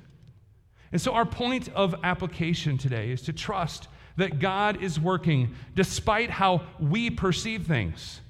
And 0.90 1.00
so, 1.00 1.12
our 1.12 1.24
point 1.24 1.68
of 1.68 1.94
application 2.02 2.76
today 2.76 3.12
is 3.12 3.22
to 3.22 3.32
trust 3.32 3.86
that 4.16 4.40
God 4.40 4.82
is 4.82 4.98
working 4.98 5.54
despite 5.76 6.28
how 6.28 6.62
we 6.80 7.08
perceive 7.08 7.64
things. 7.64 8.20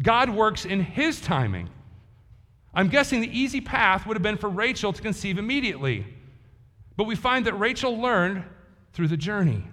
God 0.00 0.30
works 0.30 0.64
in 0.64 0.78
His 0.84 1.20
timing. 1.20 1.68
I'm 2.72 2.86
guessing 2.86 3.22
the 3.22 3.36
easy 3.36 3.60
path 3.60 4.06
would 4.06 4.14
have 4.16 4.22
been 4.22 4.38
for 4.38 4.48
Rachel 4.48 4.92
to 4.92 5.02
conceive 5.02 5.36
immediately. 5.36 6.06
But 6.96 7.08
we 7.08 7.16
find 7.16 7.44
that 7.46 7.54
Rachel 7.54 8.00
learned 8.00 8.44
through 8.92 9.08
the 9.08 9.16
journey. 9.16 9.64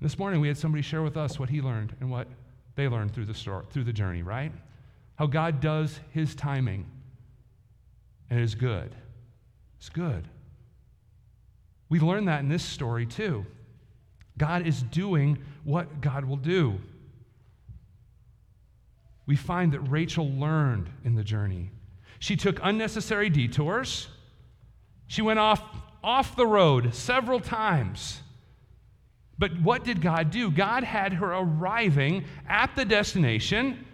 This 0.00 0.18
morning 0.18 0.40
we 0.40 0.48
had 0.48 0.56
somebody 0.56 0.82
share 0.82 1.02
with 1.02 1.16
us 1.16 1.38
what 1.38 1.48
he 1.48 1.60
learned 1.60 1.96
and 2.00 2.10
what 2.10 2.28
they 2.76 2.86
learned 2.86 3.12
through 3.12 3.24
the 3.26 3.34
story, 3.34 3.64
through 3.70 3.84
the 3.84 3.92
journey, 3.92 4.22
right? 4.22 4.52
How 5.16 5.26
God 5.26 5.60
does 5.60 5.98
his 6.10 6.34
timing 6.34 6.86
and 8.30 8.38
it 8.38 8.42
is 8.42 8.54
good. 8.54 8.94
It's 9.78 9.88
good. 9.88 10.28
We 11.88 11.98
learn 12.00 12.26
that 12.26 12.40
in 12.40 12.48
this 12.48 12.62
story 12.62 13.06
too. 13.06 13.46
God 14.36 14.66
is 14.66 14.82
doing 14.82 15.38
what 15.64 16.00
God 16.00 16.24
will 16.24 16.36
do. 16.36 16.78
We 19.26 19.36
find 19.36 19.72
that 19.72 19.80
Rachel 19.80 20.30
learned 20.30 20.88
in 21.04 21.14
the 21.14 21.24
journey. 21.24 21.70
She 22.18 22.36
took 22.36 22.58
unnecessary 22.62 23.30
detours. 23.30 24.08
She 25.06 25.22
went 25.22 25.38
off 25.38 25.62
off 26.02 26.36
the 26.36 26.46
road 26.46 26.94
several 26.94 27.40
times. 27.40 28.20
But 29.38 29.60
what 29.60 29.84
did 29.84 30.00
God 30.00 30.30
do? 30.30 30.50
God 30.50 30.82
had 30.82 31.12
her 31.14 31.32
arriving 31.32 32.24
at 32.48 32.74
the 32.74 32.84
destination 32.84 33.84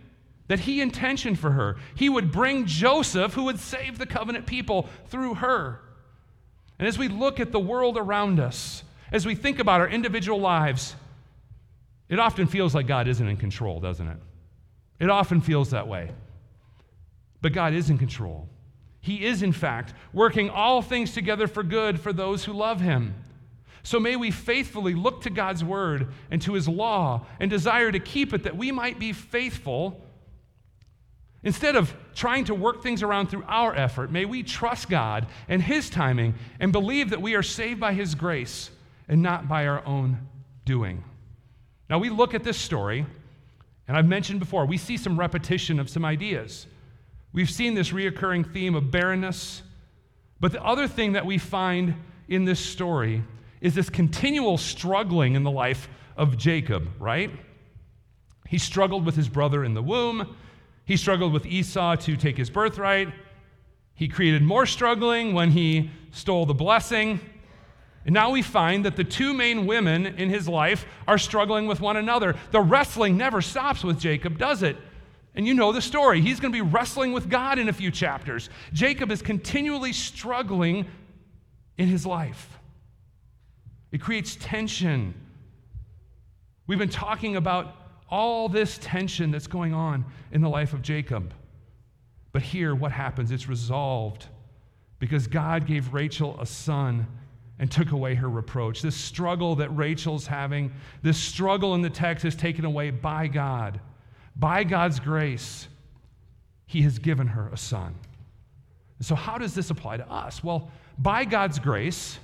that 0.49 0.61
He 0.61 0.81
intentioned 0.81 1.39
for 1.39 1.51
her. 1.51 1.77
He 1.95 2.09
would 2.09 2.33
bring 2.33 2.67
Joseph, 2.67 3.35
who 3.35 3.45
would 3.45 3.61
save 3.61 3.99
the 3.99 4.07
covenant 4.07 4.47
people 4.47 4.89
through 5.09 5.35
her. 5.35 5.81
And 6.79 6.89
as 6.89 6.99
we 6.99 7.09
look 7.09 7.41
at 7.41 7.53
the 7.53 7.61
world 7.61 7.97
around 7.97 8.41
us, 8.41 8.83
as 9.13 9.27
we 9.27 9.35
think 9.35 9.59
about 9.59 9.81
our 9.81 9.89
individual 9.89 10.41
lives, 10.41 10.97
it 12.09 12.19
often 12.19 12.47
feels 12.47 12.75
like 12.75 12.87
God 12.87 13.07
isn't 13.09 13.27
in 13.27 13.37
control, 13.37 13.81
doesn't 13.81 14.09
it? 14.09 14.19
It 14.99 15.11
often 15.11 15.41
feels 15.41 15.71
that 15.71 15.89
way. 15.89 16.11
But 17.41 17.53
God 17.53 17.75
is 17.75 17.91
in 17.91 17.99
control. 17.99 18.49
He 19.01 19.25
is, 19.25 19.43
in 19.43 19.53
fact, 19.53 19.93
working 20.13 20.49
all 20.49 20.81
things 20.81 21.13
together 21.13 21.47
for 21.47 21.63
good 21.63 22.01
for 22.01 22.13
those 22.13 22.45
who 22.45 22.53
love 22.53 22.81
Him. 22.81 23.15
So 23.85 24.01
may 24.01 24.17
we 24.17 24.31
faithfully 24.31 24.95
look 24.95 25.21
to 25.23 25.31
God's 25.31 25.63
word 25.63 26.09
and 26.31 26.41
to 26.43 26.55
His 26.55 26.67
law 26.67 27.27
and 27.39 27.51
desire 27.51 27.93
to 27.93 28.01
keep 28.01 28.33
it 28.33 28.43
that 28.45 28.57
we 28.57 28.73
might 28.73 28.99
be 28.99 29.13
faithful. 29.13 30.03
Instead 31.43 31.77
of 31.77 31.95
trying 32.15 32.47
to 32.47 32.55
work 32.55 32.83
things 32.83 33.03
around 33.03 33.29
through 33.29 33.45
our 33.47 33.75
effort, 33.75 34.11
may 34.11 34.25
we 34.25 34.43
trust 34.43 34.89
God 34.89 35.27
and 35.49 35.63
His 35.63 35.91
timing 35.91 36.35
and 36.59 36.73
believe 36.73 37.11
that 37.11 37.21
we 37.21 37.35
are 37.35 37.43
saved 37.43 37.79
by 37.79 37.93
His 37.93 38.15
grace 38.15 38.71
and 39.07 39.23
not 39.23 39.49
by 39.49 39.67
our 39.67 39.85
own 39.87 40.19
doing. 40.65 41.05
Now, 41.91 41.99
we 41.99 42.09
look 42.09 42.33
at 42.33 42.43
this 42.43 42.57
story, 42.57 43.05
and 43.87 43.97
I've 43.99 44.07
mentioned 44.07 44.41
before, 44.41 44.65
we 44.65 44.79
see 44.79 44.97
some 44.97 45.21
repetition 45.21 45.79
of 45.79 45.91
some 45.91 46.07
ideas. 46.07 46.67
We've 47.35 47.51
seen 47.51 47.75
this 47.75 47.91
reoccurring 47.91 48.51
theme 48.51 48.75
of 48.75 48.91
barrenness, 48.91 49.61
but 50.41 50.53
the 50.53 50.65
other 50.65 50.89
thing 50.89 51.13
that 51.13 51.27
we 51.27 51.37
find 51.37 51.95
in 52.29 52.47
this 52.47 52.61
story 52.61 53.23
is 53.65 53.75
this 53.75 53.89
continual 53.89 54.59
struggling 54.59 55.35
in 55.35 55.43
the 55.43 55.51
life 55.51 55.89
of 56.19 56.37
Jacob, 56.37 56.87
right? 56.99 57.31
He 58.47 58.59
struggled 58.59 59.07
with 59.07 59.17
his 59.17 59.27
brother 59.27 59.65
in 59.65 59.73
the 59.73 59.83
womb. 59.83 60.37
He 60.85 60.99
struggled 60.99 61.33
with 61.33 61.47
Esau 61.47 61.97
to 61.97 62.15
take 62.15 62.37
his 62.37 62.51
birthright. 62.51 63.09
He 63.95 64.07
created 64.07 64.43
more 64.43 64.67
struggling 64.67 65.33
when 65.33 65.51
he 65.51 65.91
stole 66.13 66.45
the 66.45 66.53
blessing. 66.53 67.19
And 68.05 68.13
now 68.13 68.33
we 68.33 68.43
find 68.43 68.85
that 68.85 68.97
the 68.97 69.05
two 69.05 69.33
main 69.33 69.65
women 69.65 70.05
in 70.05 70.29
his 70.29 70.47
life 70.47 70.85
are 71.09 71.17
struggling 71.17 71.67
with 71.67 71.81
one 71.81 71.97
another. 71.97 72.37
The 72.51 72.61
wrestling 72.61 73.17
never 73.17 73.41
stops 73.41 73.83
with 73.83 73.99
Jacob, 73.99 74.37
does 74.37 74.63
it? 74.63 74.77
And 75.35 75.47
you 75.47 75.55
know 75.55 75.73
the 75.73 75.81
story. 75.81 76.21
He's 76.21 76.39
going 76.39 76.53
to 76.53 76.63
be 76.65 76.71
wrestling 76.71 77.13
with 77.13 77.31
God 77.31 77.59
in 77.59 77.71
a 77.71 77.73
few 77.73 77.91
chapters. 77.91 78.51
Jacob 78.75 79.11
is 79.11 79.23
continually 79.23 79.95
struggling 79.95 80.85
in 81.79 81.89
his 81.89 82.05
life. 82.05 82.59
It 83.95 84.01
creates 84.01 84.37
tension. 84.41 85.15
We've 86.67 86.81
been 86.81 86.89
talking 86.89 87.37
about 87.37 87.77
all 88.11 88.49
this 88.49 88.77
tension 88.83 89.31
that's 89.31 89.47
going 89.47 89.73
on 89.73 90.05
in 90.33 90.41
the 90.41 90.49
life 90.49 90.73
of 90.73 90.83
Jacob. 90.83 91.33
But 92.33 92.43
here, 92.43 92.75
what 92.75 92.91
happens? 92.91 93.31
It's 93.31 93.49
resolved 93.49 94.27
because 94.99 95.29
God 95.29 95.65
gave 95.69 95.95
Rachel 95.95 96.37
a 96.41 96.45
son 96.45 97.07
and 97.61 97.71
took 97.71 97.93
away 97.93 98.17
her 98.17 98.29
reproach. 98.29 98.83
This 98.83 98.97
struggle 98.97 99.55
that 99.55 99.69
Rachel's 99.69 100.27
having, 100.27 100.73
this 101.03 101.17
struggle 101.17 101.77
in 101.77 101.81
the 101.81 101.89
text 101.89 102.25
is 102.25 102.35
taken 102.35 102.65
away 102.65 102.91
by 102.91 103.29
God. 103.29 103.79
By 104.35 104.65
God's 104.65 104.99
grace, 104.99 105.69
He 106.67 106.83
has 106.83 106.99
given 106.99 107.29
her 107.29 107.49
a 107.53 107.57
son. 107.57 107.95
So, 108.99 109.15
how 109.15 109.39
does 109.39 109.55
this 109.55 109.71
apply 109.71 109.99
to 109.99 110.11
us? 110.11 110.43
Well, 110.43 110.73
by 110.99 111.25
God's 111.25 111.61
grace, 111.61 112.19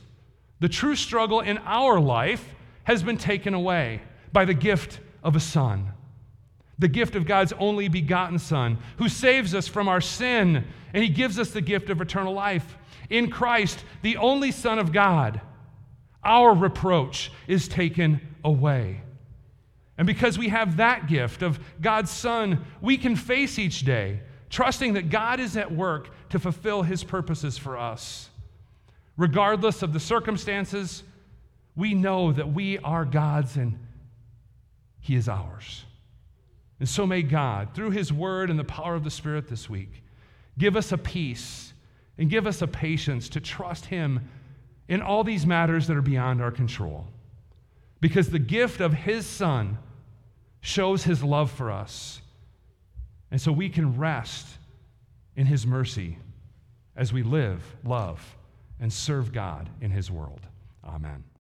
the 0.61 0.69
true 0.69 0.97
struggle 0.97 1.41
in 1.41 1.59
our 1.59 1.99
life 1.99 2.55
has 2.85 3.03
been 3.03 3.19
taken 3.19 3.55
away 3.55 4.01
by 4.33 4.45
the 4.45 4.55
gift 4.55 5.01
of 5.23 5.37
a 5.37 5.41
son. 5.41 5.93
The 6.79 6.89
gift 6.89 7.15
of 7.15 7.27
God's 7.27 7.53
only 7.59 7.89
begotten 7.89 8.39
Son, 8.39 8.79
who 8.97 9.11
saves 9.11 9.55
us 9.55 9.69
from 9.69 9.87
our 9.87 10.01
sin, 10.01 10.65
and 10.95 11.03
He 11.03 11.11
gives 11.11 11.39
us 11.39 11.51
the 11.51 11.61
gift 11.61 11.91
of 11.91 12.01
eternal 12.01 12.33
life 12.33 12.79
in 13.11 13.29
Christ, 13.29 13.85
the 14.01 14.17
only 14.17 14.51
Son 14.51 14.79
of 14.79 14.93
God, 14.93 15.43
our 16.25 16.55
reproach 16.55 17.31
is 17.47 17.69
taken 17.69 18.21
away. 18.45 19.03
And 19.99 20.07
because 20.07 20.39
we 20.39 20.49
have 20.49 20.79
that 20.79 21.09
gift 21.09 21.43
of 21.43 21.61
God's 21.83 22.11
Son, 22.11 22.65
we 22.81 22.97
can 22.97 23.17
face 23.17 23.59
each 23.59 23.81
day, 23.85 24.21
trusting 24.49 24.95
that 24.95 25.11
God 25.11 25.41
is 25.41 25.57
at 25.57 25.71
work 25.71 26.09
to 26.31 26.39
fulfill 26.39 26.83
His 26.83 27.05
purposes 27.05 27.59
for 27.59 27.77
us. 27.77 28.30
Regardless 29.21 29.83
of 29.83 29.93
the 29.93 30.01
circumstances, 30.01 31.03
we 31.77 31.93
know 31.93 32.33
that 32.33 32.55
we 32.55 32.79
are 32.79 33.05
God's 33.05 33.55
and 33.59 33.79
He 34.99 35.15
is 35.15 35.29
ours. 35.29 35.85
And 36.79 36.89
so 36.89 37.07
may 37.07 37.21
God, 37.21 37.75
through 37.75 37.91
His 37.91 38.11
Word 38.11 38.49
and 38.49 38.59
the 38.59 38.65
power 38.65 38.95
of 38.95 39.05
the 39.05 39.11
Spirit 39.11 39.47
this 39.47 39.69
week, 39.69 40.03
give 40.57 40.75
us 40.75 40.91
a 40.91 40.97
peace 40.97 41.75
and 42.17 42.31
give 42.31 42.47
us 42.47 42.63
a 42.63 42.67
patience 42.67 43.29
to 43.29 43.41
trust 43.41 43.85
Him 43.85 44.27
in 44.89 45.03
all 45.03 45.23
these 45.23 45.45
matters 45.45 45.87
that 45.89 45.99
are 45.99 46.03
beyond 46.03 46.41
our 46.41 46.51
control. 46.51 47.07
Because 48.01 48.31
the 48.31 48.39
gift 48.39 48.81
of 48.81 48.95
His 48.95 49.27
Son 49.27 49.77
shows 50.63 51.05
His 51.05 51.23
love 51.23 51.51
for 51.51 51.71
us. 51.71 52.23
And 53.31 53.39
so 53.39 53.53
we 53.53 53.69
can 53.69 53.99
rest 53.99 54.47
in 55.37 55.45
His 55.45 55.67
mercy 55.67 56.17
as 56.97 57.13
we 57.13 57.23
live, 57.23 57.63
love, 57.85 58.39
and 58.81 58.93
serve 58.93 59.33
God 59.33 59.69
in 59.81 59.91
His 59.91 60.11
world. 60.11 60.41
Amen. 60.85 61.25